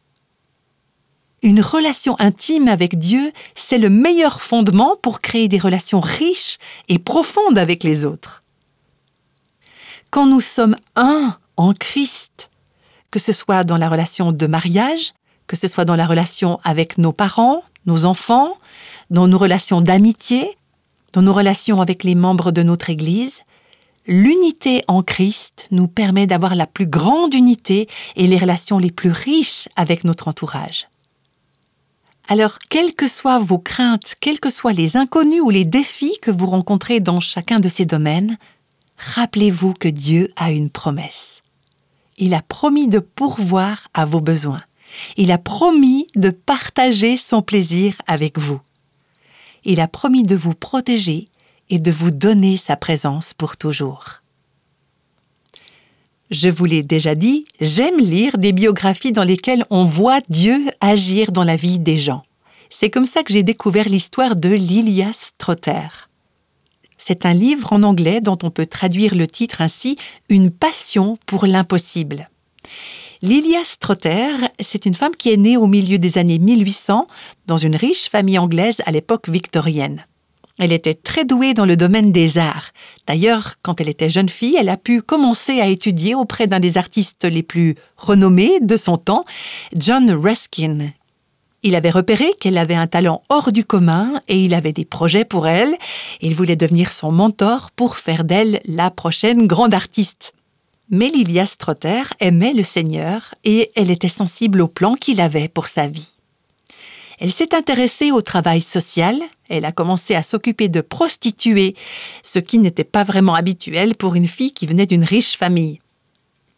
une 1.43 1.61
relation 1.61 2.17
intime 2.19 2.69
avec 2.69 2.99
Dieu, 2.99 3.33
c'est 3.55 3.79
le 3.79 3.91
meilleur 3.91 4.41
fondement 4.41 4.97
pour 4.97 5.21
créer 5.21 5.49
des 5.49 5.59
relations 5.59 6.01
riches 6.01 6.57
et 6.89 6.99
profondes 6.99 7.59
avec 7.59 7.85
les 7.85 8.07
autres. 8.07 8.43
Quand 10.11 10.27
nous 10.27 10.41
sommes 10.41 10.77
un 10.95 11.37
en 11.57 11.73
Christ, 11.73 12.51
que 13.11 13.19
ce 13.19 13.33
soit 13.33 13.65
dans 13.65 13.77
la 13.77 13.89
relation 13.89 14.33
de 14.33 14.47
mariage, 14.47 15.13
que 15.47 15.57
ce 15.57 15.69
soit 15.69 15.85
dans 15.85 15.97
la 15.97 16.07
relation 16.07 16.61
avec 16.65 16.99
nos 16.99 17.13
parents, 17.13 17.63
nos 17.87 18.05
enfants, 18.05 18.59
dans 19.11 19.29
nos 19.29 19.39
relations 19.39 19.81
d'amitié, 19.81 20.57
dans 21.13 21.23
nos 21.23 21.33
relations 21.33 21.81
avec 21.81 22.05
les 22.05 22.15
membres 22.15 22.51
de 22.51 22.63
notre 22.63 22.91
Église, 22.91 23.43
l'unité 24.07 24.83
en 24.89 25.03
Christ 25.03 25.67
nous 25.71 25.89
permet 25.89 26.27
d'avoir 26.27 26.55
la 26.55 26.67
plus 26.67 26.87
grande 26.87 27.35
unité 27.35 27.89
et 28.17 28.27
les 28.27 28.39
relations 28.39 28.79
les 28.79 28.91
plus 28.91 29.11
riches 29.11 29.69
avec 29.77 30.05
notre 30.05 30.29
entourage. 30.29 30.89
Alors, 32.29 32.59
quelles 32.59 32.95
que 32.95 33.07
soient 33.07 33.39
vos 33.39 33.59
craintes, 33.59 34.17
quels 34.21 34.41
que 34.41 34.51
soient 34.51 34.73
les 34.73 34.97
inconnus 34.97 35.41
ou 35.41 35.51
les 35.51 35.65
défis 35.65 36.19
que 36.21 36.33
vous 36.33 36.47
rencontrez 36.47 36.99
dans 36.99 37.21
chacun 37.21 37.61
de 37.61 37.69
ces 37.69 37.87
domaines, 37.87 38.37
rappelez-vous 38.97 39.75
que 39.75 39.89
Dieu 39.89 40.33
a 40.37 40.51
une 40.51 40.71
promesse. 40.71 41.43
Il 42.19 42.35
a 42.35 42.43
promis 42.43 42.89
de 42.89 42.99
pourvoir 42.99 43.89
à 43.93 44.05
vos 44.05 44.21
besoins. 44.21 44.63
Il 45.17 45.31
a 45.33 45.39
promis 45.39 46.07
de 46.15 46.31
partager 46.31 47.17
son 47.17 47.43
plaisir 47.43 48.01
avec 48.07 48.39
vous. 48.39 48.61
Il 49.65 49.81
a 49.81 49.89
promis 49.89 50.23
de 50.23 50.37
vous 50.37 50.55
protéger 50.55 51.29
et 51.69 51.79
de 51.79 51.91
vous 51.91 52.11
donner 52.11 52.57
sa 52.57 52.77
présence 52.77 53.35
pour 53.35 53.57
toujours. 53.57 54.23
Je 56.31 56.49
vous 56.49 56.65
l'ai 56.65 56.83
déjà 56.83 57.15
dit, 57.15 57.45
j'aime 57.61 57.99
lire 57.99 58.39
des 58.39 58.53
biographies 58.53 59.13
dans 59.13 59.25
lesquelles 59.25 59.65
on 59.71 59.85
voit 59.85 60.21
Dieu 60.29 60.67
agir 60.81 61.33
dans 61.33 61.45
la 61.45 61.57
vie 61.57 61.79
des 61.79 61.99
gens. 61.99 62.25
C'est 62.71 62.91
comme 62.91 63.05
ça 63.05 63.23
que 63.23 63.33
j'ai 63.33 63.43
découvert 63.43 63.89
l'histoire 63.89 64.35
de 64.37 64.49
Lilias 64.49 65.33
Trotter. 65.39 66.06
C'est 66.99 67.27
un 67.27 67.35
livre 67.35 67.73
en 67.73 67.83
anglais 67.83 68.21
dont 68.21 68.39
on 68.43 68.51
peut 68.51 68.67
traduire 68.67 69.15
le 69.15 69.27
titre 69.27 69.61
ainsi 69.61 69.97
Une 70.29 70.51
passion 70.51 71.19
pour 71.27 71.47
l'impossible. 71.47 72.29
Lilias 73.23 73.77
Trotter, 73.81 74.29
c'est 74.61 74.87
une 74.87 74.95
femme 74.95 75.17
qui 75.17 75.33
est 75.33 75.37
née 75.37 75.57
au 75.57 75.67
milieu 75.67 75.99
des 75.99 76.19
années 76.19 76.39
1800 76.39 77.07
dans 77.47 77.57
une 77.57 77.77
riche 77.77 78.11
famille 78.11 78.39
anglaise 78.39 78.83
à 78.87 78.91
l'époque 78.91 79.29
victorienne. 79.29 80.05
Elle 80.59 80.73
était 80.73 80.95
très 80.95 81.25
douée 81.25 81.53
dans 81.53 81.67
le 81.67 81.77
domaine 81.77 82.13
des 82.13 82.39
arts. 82.39 82.71
D'ailleurs, 83.07 83.57
quand 83.63 83.81
elle 83.81 83.91
était 83.91 84.09
jeune 84.09 84.29
fille, 84.29 84.57
elle 84.59 84.71
a 84.71 84.79
pu 84.79 85.03
commencer 85.03 85.61
à 85.61 85.67
étudier 85.67 86.15
auprès 86.15 86.47
d'un 86.47 86.61
des 86.61 86.79
artistes 86.79 87.25
les 87.25 87.43
plus 87.43 87.75
renommés 87.97 88.59
de 88.61 88.77
son 88.77 88.97
temps, 88.97 89.25
John 89.75 90.11
Ruskin. 90.11 90.93
Il 91.63 91.75
avait 91.75 91.91
repéré 91.91 92.33
qu'elle 92.39 92.59
avait 92.59 92.75
un 92.75 92.87
talent 92.87 93.23
hors 93.29 93.51
du 93.51 93.65
commun 93.65 94.21
et 94.29 94.41
il 94.41 94.55
avait 94.55 94.73
des 94.73 94.85
projets 94.85 95.25
pour 95.25 95.49
elle. 95.49 95.77
Il 96.21 96.35
voulait 96.35 96.57
devenir 96.57 96.93
son 96.93 97.11
mentor 97.11 97.71
pour 97.73 97.97
faire 97.97 98.25
d'elle 98.25 98.61
la 98.67 98.91
prochaine 98.91 99.47
grande 99.47 99.75
artiste. 99.75 100.35
Mais 100.91 101.09
Lilia 101.09 101.47
Strotter 101.47 102.03
aimait 102.21 102.53
le 102.53 102.63
Seigneur 102.63 103.35
et 103.43 103.71
elle 103.75 103.91
était 103.91 104.09
sensible 104.09 104.61
au 104.61 104.69
plan 104.69 104.95
qu'il 104.95 105.21
avait 105.21 105.49
pour 105.49 105.67
sa 105.67 105.89
vie. 105.89 106.11
Elle 107.19 107.33
s'est 107.33 107.55
intéressée 107.55 108.13
au 108.13 108.21
travail 108.21 108.61
social, 108.61 109.17
elle 109.49 109.65
a 109.65 109.73
commencé 109.73 110.15
à 110.15 110.23
s'occuper 110.23 110.69
de 110.69 110.83
prostituées, 110.83 111.75
ce 112.23 112.39
qui 112.39 112.59
n'était 112.59 112.85
pas 112.85 113.05
vraiment 113.05 113.35
habituel 113.35 113.95
pour 113.95 114.15
une 114.15 114.29
fille 114.29 114.53
qui 114.53 114.67
venait 114.67 114.87
d'une 114.87 115.05
riche 115.05 115.37
famille. 115.37 115.81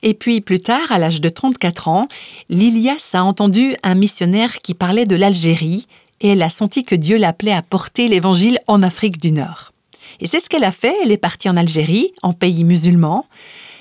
Et 0.03 0.15
puis 0.15 0.41
plus 0.41 0.61
tard, 0.61 0.91
à 0.91 0.99
l'âge 0.99 1.21
de 1.21 1.29
34 1.29 1.89
ans, 1.89 2.09
Lilias 2.49 3.11
a 3.15 3.25
entendu 3.25 3.75
un 3.83 3.95
missionnaire 3.95 4.59
qui 4.59 4.75
parlait 4.75 5.07
de 5.07 5.17
l'Algérie 5.17 5.87
et 6.21 6.29
elle 6.29 6.43
a 6.43 6.51
senti 6.51 6.85
que 6.85 6.95
Dieu 6.95 7.17
l'appelait 7.17 7.53
à 7.53 7.63
porter 7.63 8.09
l'Évangile 8.09 8.59
en 8.67 8.83
Afrique 8.83 9.19
du 9.19 9.33
Nord. 9.33 9.73
Et 10.21 10.27
c'est 10.27 10.41
ce 10.41 10.49
qu'elle 10.49 10.65
a 10.65 10.73
fait, 10.73 10.95
elle 11.03 11.13
est 11.13 11.17
partie 11.17 11.49
en 11.49 11.57
Algérie, 11.57 12.13
en 12.23 12.33
pays 12.33 12.65
musulman. 12.65 13.27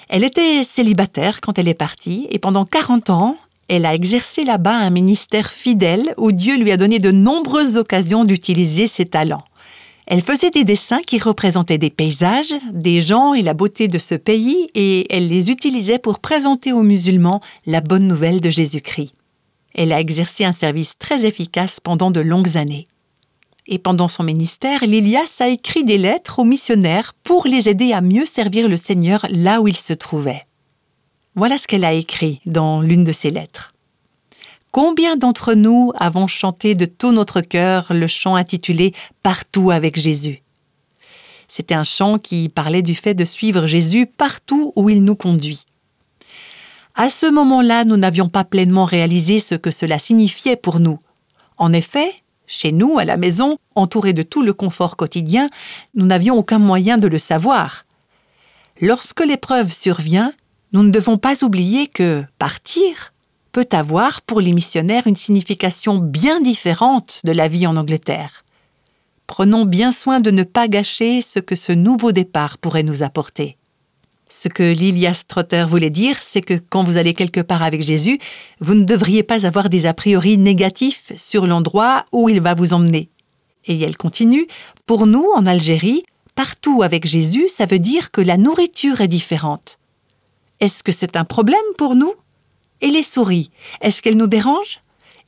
Elle 0.09 0.23
était 0.23 0.63
célibataire 0.63 1.41
quand 1.41 1.57
elle 1.59 1.67
est 1.67 1.73
partie 1.73 2.27
et 2.31 2.39
pendant 2.39 2.65
40 2.65 3.09
ans, 3.09 3.37
elle 3.67 3.85
a 3.85 3.93
exercé 3.93 4.45
là-bas 4.45 4.75
un 4.75 4.89
ministère 4.89 5.51
fidèle 5.51 6.13
où 6.17 6.31
Dieu 6.31 6.55
lui 6.57 6.71
a 6.71 6.77
donné 6.77 6.99
de 6.99 7.11
nombreuses 7.11 7.77
occasions 7.77 8.23
d'utiliser 8.23 8.87
ses 8.87 9.05
talents. 9.05 9.43
Elle 10.09 10.23
faisait 10.23 10.51
des 10.51 10.63
dessins 10.63 11.01
qui 11.05 11.19
représentaient 11.19 11.77
des 11.77 11.89
paysages, 11.89 12.55
des 12.71 13.01
gens 13.01 13.33
et 13.33 13.41
la 13.41 13.53
beauté 13.53 13.89
de 13.89 13.99
ce 13.99 14.15
pays, 14.15 14.69
et 14.73 15.05
elle 15.13 15.27
les 15.27 15.51
utilisait 15.51 15.99
pour 15.99 16.19
présenter 16.19 16.71
aux 16.71 16.81
musulmans 16.81 17.41
la 17.65 17.81
bonne 17.81 18.07
nouvelle 18.07 18.39
de 18.39 18.49
Jésus-Christ. 18.49 19.13
Elle 19.75 19.91
a 19.91 19.99
exercé 19.99 20.45
un 20.45 20.53
service 20.53 20.93
très 20.97 21.25
efficace 21.25 21.81
pendant 21.81 22.09
de 22.09 22.21
longues 22.21 22.57
années. 22.57 22.87
Et 23.67 23.79
pendant 23.79 24.07
son 24.07 24.23
ministère, 24.23 24.85
Lilias 24.85 25.35
a 25.41 25.49
écrit 25.49 25.83
des 25.83 25.97
lettres 25.97 26.39
aux 26.39 26.45
missionnaires 26.45 27.13
pour 27.25 27.45
les 27.45 27.67
aider 27.67 27.91
à 27.91 27.99
mieux 27.99 28.25
servir 28.25 28.69
le 28.69 28.77
Seigneur 28.77 29.27
là 29.29 29.59
où 29.59 29.67
ils 29.67 29.75
se 29.75 29.91
trouvaient. 29.91 30.47
Voilà 31.35 31.57
ce 31.57 31.67
qu'elle 31.67 31.83
a 31.83 31.91
écrit 31.93 32.39
dans 32.45 32.79
l'une 32.79 33.03
de 33.03 33.11
ses 33.11 33.29
lettres. 33.29 33.73
Combien 34.79 35.17
d'entre 35.17 35.55
nous 35.55 35.91
avons 35.95 36.27
chanté 36.27 36.75
de 36.75 36.85
tout 36.85 37.11
notre 37.11 37.41
cœur 37.41 37.87
le 37.89 38.05
chant 38.05 38.35
intitulé 38.35 38.93
Partout 39.23 39.71
avec 39.71 39.99
Jésus 39.99 40.43
C'était 41.47 41.73
un 41.73 41.83
chant 41.83 42.19
qui 42.19 42.47
parlait 42.47 42.83
du 42.83 42.93
fait 42.93 43.15
de 43.15 43.25
suivre 43.25 43.65
Jésus 43.65 44.05
partout 44.05 44.73
où 44.75 44.91
il 44.91 45.03
nous 45.03 45.15
conduit. 45.15 45.65
À 46.93 47.09
ce 47.09 47.25
moment-là, 47.25 47.85
nous 47.85 47.97
n'avions 47.97 48.29
pas 48.29 48.43
pleinement 48.43 48.85
réalisé 48.85 49.39
ce 49.39 49.55
que 49.55 49.71
cela 49.71 49.97
signifiait 49.97 50.57
pour 50.57 50.79
nous. 50.79 50.99
En 51.57 51.73
effet, 51.73 52.13
chez 52.45 52.71
nous, 52.71 52.99
à 52.99 53.05
la 53.05 53.17
maison, 53.17 53.57
entourés 53.73 54.13
de 54.13 54.21
tout 54.21 54.43
le 54.43 54.53
confort 54.53 54.95
quotidien, 54.95 55.49
nous 55.95 56.05
n'avions 56.05 56.37
aucun 56.37 56.59
moyen 56.59 56.99
de 56.99 57.07
le 57.07 57.17
savoir. 57.17 57.87
Lorsque 58.79 59.25
l'épreuve 59.25 59.73
survient, 59.73 60.33
nous 60.71 60.83
ne 60.83 60.91
devons 60.91 61.17
pas 61.17 61.43
oublier 61.43 61.87
que 61.87 62.23
partir 62.37 63.11
peut 63.57 63.75
avoir 63.75 64.21
pour 64.21 64.39
les 64.39 64.53
missionnaires 64.53 65.07
une 65.07 65.15
signification 65.15 65.97
bien 65.97 66.41
différente 66.41 67.21
de 67.23 67.31
la 67.31 67.47
vie 67.47 67.65
en 67.65 67.75
Angleterre. 67.75 68.45
Prenons 69.25 69.65
bien 69.65 69.91
soin 69.91 70.19
de 70.19 70.29
ne 70.29 70.43
pas 70.43 70.67
gâcher 70.67 71.23
ce 71.23 71.39
que 71.39 71.55
ce 71.55 71.71
nouveau 71.71 72.11
départ 72.11 72.59
pourrait 72.59 72.83
nous 72.83 73.01
apporter. 73.01 73.57
Ce 74.29 74.47
que 74.47 74.61
Lilia 74.61 75.15
Strotter 75.15 75.65
voulait 75.67 75.89
dire, 75.89 76.17
c'est 76.21 76.41
que 76.41 76.53
quand 76.53 76.83
vous 76.83 76.97
allez 76.97 77.15
quelque 77.15 77.39
part 77.39 77.63
avec 77.63 77.81
Jésus, 77.81 78.19
vous 78.59 78.75
ne 78.75 78.83
devriez 78.83 79.23
pas 79.23 79.47
avoir 79.47 79.69
des 79.69 79.87
a 79.87 79.95
priori 79.95 80.37
négatifs 80.37 81.11
sur 81.17 81.47
l'endroit 81.47 82.05
où 82.11 82.29
il 82.29 82.41
va 82.41 82.53
vous 82.53 82.73
emmener. 82.73 83.09
Et 83.65 83.81
elle 83.81 83.97
continue, 83.97 84.45
pour 84.85 85.07
nous, 85.07 85.25
en 85.35 85.47
Algérie, 85.47 86.03
partout 86.35 86.83
avec 86.83 87.07
Jésus, 87.07 87.47
ça 87.49 87.65
veut 87.65 87.79
dire 87.79 88.11
que 88.11 88.21
la 88.21 88.37
nourriture 88.37 89.01
est 89.01 89.07
différente. 89.07 89.79
Est-ce 90.59 90.83
que 90.83 90.91
c'est 90.91 91.15
un 91.15 91.25
problème 91.25 91.57
pour 91.79 91.95
nous? 91.95 92.13
Et 92.81 92.87
les 92.87 93.03
souris, 93.03 93.51
est-ce 93.81 94.01
qu'elles 94.01 94.17
nous 94.17 94.27
dérangent? 94.27 94.81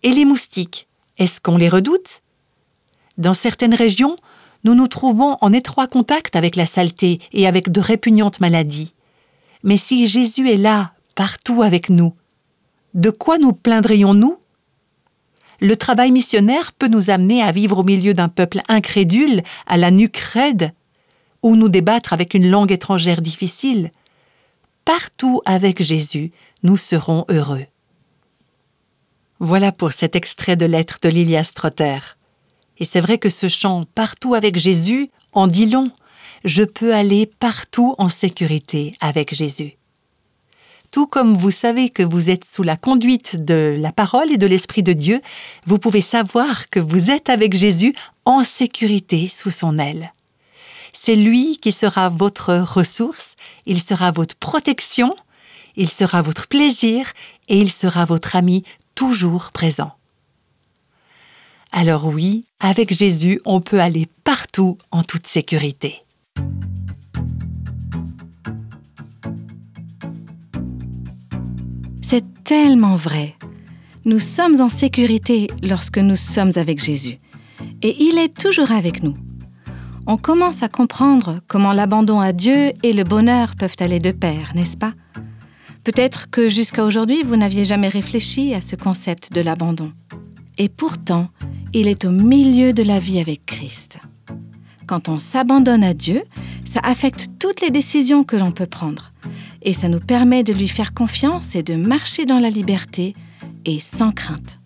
Et 0.03 0.11
les 0.11 0.25
moustiques, 0.25 0.87
est-ce 1.17 1.41
qu'on 1.41 1.57
les 1.57 1.69
redoute? 1.69 2.21
Dans 3.17 3.33
certaines 3.33 3.73
régions, 3.73 4.17
nous 4.63 4.75
nous 4.75 4.87
trouvons 4.87 5.37
en 5.41 5.53
étroit 5.53 5.87
contact 5.87 6.35
avec 6.35 6.55
la 6.55 6.65
saleté 6.65 7.19
et 7.33 7.47
avec 7.47 7.71
de 7.71 7.81
répugnantes 7.81 8.39
maladies. 8.39 8.93
Mais 9.63 9.77
si 9.77 10.07
Jésus 10.07 10.49
est 10.49 10.57
là, 10.57 10.93
partout 11.15 11.61
avec 11.61 11.89
nous, 11.89 12.13
de 12.93 13.09
quoi 13.09 13.37
nous 13.37 13.53
plaindrions-nous? 13.53 14.37
Le 15.59 15.75
travail 15.75 16.11
missionnaire 16.11 16.71
peut 16.71 16.87
nous 16.87 17.09
amener 17.09 17.41
à 17.41 17.51
vivre 17.51 17.79
au 17.79 17.83
milieu 17.83 18.13
d'un 18.13 18.29
peuple 18.29 18.61
incrédule, 18.69 19.41
à 19.67 19.75
la 19.75 19.91
nuque 19.91 20.17
raide, 20.17 20.71
ou 21.43 21.55
nous 21.55 21.69
débattre 21.69 22.13
avec 22.13 22.33
une 22.33 22.49
langue 22.49 22.71
étrangère 22.71 23.21
difficile, 23.21 23.91
partout 24.85 25.41
avec 25.45 25.83
Jésus, 25.83 26.31
nous 26.63 26.77
serons 26.77 27.25
heureux. 27.29 27.65
Voilà 29.39 29.71
pour 29.71 29.93
cet 29.93 30.15
extrait 30.15 30.55
de 30.55 30.65
lettre 30.65 30.99
de 31.01 31.09
Lilia 31.09 31.43
Strotter. 31.43 31.99
Et 32.77 32.85
c'est 32.85 33.01
vrai 33.01 33.17
que 33.17 33.29
ce 33.29 33.47
chant 33.47 33.83
Partout 33.95 34.33
avec 34.33 34.57
Jésus 34.57 35.09
en 35.33 35.47
dit 35.47 35.67
long. 35.67 35.91
Je 36.43 36.63
peux 36.63 36.93
aller 36.93 37.29
partout 37.39 37.95
en 37.97 38.09
sécurité 38.09 38.95
avec 39.01 39.33
Jésus. 39.33 39.75
Tout 40.91 41.05
comme 41.05 41.37
vous 41.37 41.51
savez 41.51 41.89
que 41.89 42.01
vous 42.01 42.29
êtes 42.29 42.45
sous 42.45 42.63
la 42.63 42.75
conduite 42.75 43.43
de 43.43 43.75
la 43.77 43.91
parole 43.91 44.31
et 44.31 44.37
de 44.37 44.47
l'Esprit 44.47 44.81
de 44.81 44.93
Dieu, 44.93 45.21
vous 45.65 45.77
pouvez 45.77 46.01
savoir 46.01 46.69
que 46.69 46.79
vous 46.79 47.11
êtes 47.11 47.29
avec 47.29 47.53
Jésus 47.53 47.93
en 48.25 48.43
sécurité 48.43 49.27
sous 49.27 49.51
son 49.51 49.77
aile. 49.77 50.13
C'est 50.91 51.15
lui 51.15 51.57
qui 51.57 51.71
sera 51.71 52.09
votre 52.09 52.55
ressource, 52.55 53.35
il 53.67 53.81
sera 53.81 54.11
votre 54.11 54.35
protection, 54.35 55.15
il 55.75 55.89
sera 55.89 56.21
votre 56.21 56.47
plaisir 56.47 57.11
et 57.47 57.59
il 57.59 57.71
sera 57.71 58.05
votre 58.05 58.35
ami 58.35 58.63
toujours 58.95 59.51
présent. 59.51 59.91
Alors 61.71 62.05
oui, 62.07 62.45
avec 62.59 62.93
Jésus, 62.93 63.39
on 63.45 63.61
peut 63.61 63.79
aller 63.79 64.07
partout 64.23 64.77
en 64.91 65.03
toute 65.03 65.27
sécurité. 65.27 66.01
C'est 72.01 72.43
tellement 72.43 72.95
vrai. 72.95 73.35
Nous 74.05 74.19
sommes 74.19 74.61
en 74.61 74.69
sécurité 74.69 75.47
lorsque 75.61 75.99
nous 75.99 76.15
sommes 76.15 76.51
avec 76.55 76.83
Jésus. 76.83 77.19
Et 77.83 78.03
il 78.03 78.17
est 78.17 78.35
toujours 78.35 78.71
avec 78.71 79.03
nous 79.03 79.13
on 80.09 80.17
commence 80.17 80.63
à 80.63 80.69
comprendre 80.69 81.39
comment 81.47 81.71
l'abandon 81.71 82.19
à 82.19 82.33
Dieu 82.33 82.73
et 82.81 82.93
le 82.93 83.03
bonheur 83.03 83.53
peuvent 83.55 83.75
aller 83.79 83.99
de 83.99 84.09
pair, 84.09 84.53
n'est-ce 84.55 84.75
pas? 84.75 84.93
Peut-être 85.89 86.29
que 86.29 86.49
jusqu'à 86.49 86.85
aujourd'hui, 86.85 87.23
vous 87.23 87.35
n'aviez 87.35 87.65
jamais 87.65 87.89
réfléchi 87.89 88.53
à 88.53 88.61
ce 88.61 88.75
concept 88.75 89.33
de 89.33 89.41
l'abandon. 89.41 89.91
Et 90.59 90.69
pourtant, 90.69 91.29
il 91.73 91.87
est 91.87 92.05
au 92.05 92.11
milieu 92.11 92.73
de 92.73 92.83
la 92.83 92.99
vie 92.99 93.19
avec 93.19 93.43
Christ. 93.47 93.97
Quand 94.85 95.09
on 95.09 95.17
s'abandonne 95.17 95.83
à 95.83 95.95
Dieu, 95.95 96.21
ça 96.63 96.79
affecte 96.83 97.31
toutes 97.39 97.61
les 97.61 97.71
décisions 97.71 98.23
que 98.23 98.35
l'on 98.35 98.51
peut 98.51 98.67
prendre. 98.67 99.11
Et 99.63 99.73
ça 99.73 99.89
nous 99.89 99.99
permet 99.99 100.43
de 100.43 100.53
lui 100.53 100.67
faire 100.67 100.93
confiance 100.93 101.55
et 101.55 101.63
de 101.63 101.73
marcher 101.73 102.27
dans 102.27 102.39
la 102.39 102.51
liberté 102.51 103.15
et 103.65 103.79
sans 103.79 104.11
crainte 104.11 104.59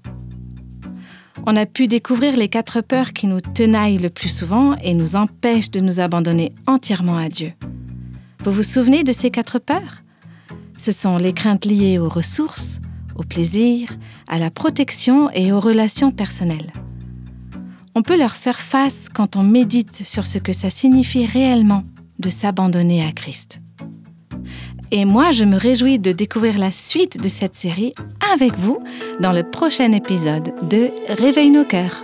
on 1.45 1.57
a 1.57 1.65
pu 1.65 1.87
découvrir 1.87 2.37
les 2.37 2.47
quatre 2.47 2.79
peurs 2.79 3.11
qui 3.11 3.27
nous 3.27 3.41
tenaillent 3.41 3.97
le 3.97 4.09
plus 4.09 4.29
souvent 4.29 4.75
et 4.81 4.93
nous 4.93 5.17
empêchent 5.17 5.71
de 5.71 5.81
nous 5.81 5.99
abandonner 5.99 6.53
entièrement 6.67 7.17
à 7.17 7.27
Dieu. 7.27 7.51
Vous 8.45 8.51
vous 8.51 8.63
souvenez 8.63 9.03
de 9.03 9.11
ces 9.11 9.29
quatre 9.29 9.59
peurs? 9.59 10.02
Ce 10.83 10.91
sont 10.91 11.15
les 11.15 11.31
craintes 11.31 11.63
liées 11.63 11.97
aux 11.97 12.09
ressources, 12.09 12.81
au 13.15 13.23
plaisir, 13.23 13.87
à 14.27 14.37
la 14.37 14.51
protection 14.51 15.29
et 15.31 15.53
aux 15.53 15.61
relations 15.61 16.11
personnelles. 16.11 16.73
On 17.95 18.01
peut 18.01 18.17
leur 18.17 18.35
faire 18.35 18.59
face 18.59 19.07
quand 19.07 19.37
on 19.37 19.43
médite 19.43 20.05
sur 20.05 20.27
ce 20.27 20.39
que 20.39 20.51
ça 20.51 20.69
signifie 20.69 21.25
réellement 21.25 21.85
de 22.19 22.27
s'abandonner 22.27 23.01
à 23.01 23.13
Christ. 23.13 23.61
Et 24.91 25.05
moi, 25.05 25.31
je 25.31 25.45
me 25.45 25.55
réjouis 25.55 25.99
de 25.99 26.11
découvrir 26.11 26.57
la 26.57 26.73
suite 26.73 27.17
de 27.17 27.29
cette 27.29 27.55
série 27.55 27.93
avec 28.33 28.59
vous 28.59 28.79
dans 29.21 29.31
le 29.31 29.49
prochain 29.49 29.93
épisode 29.93 30.51
de 30.67 30.91
Réveille 31.07 31.51
nos 31.51 31.63
cœurs. 31.63 32.03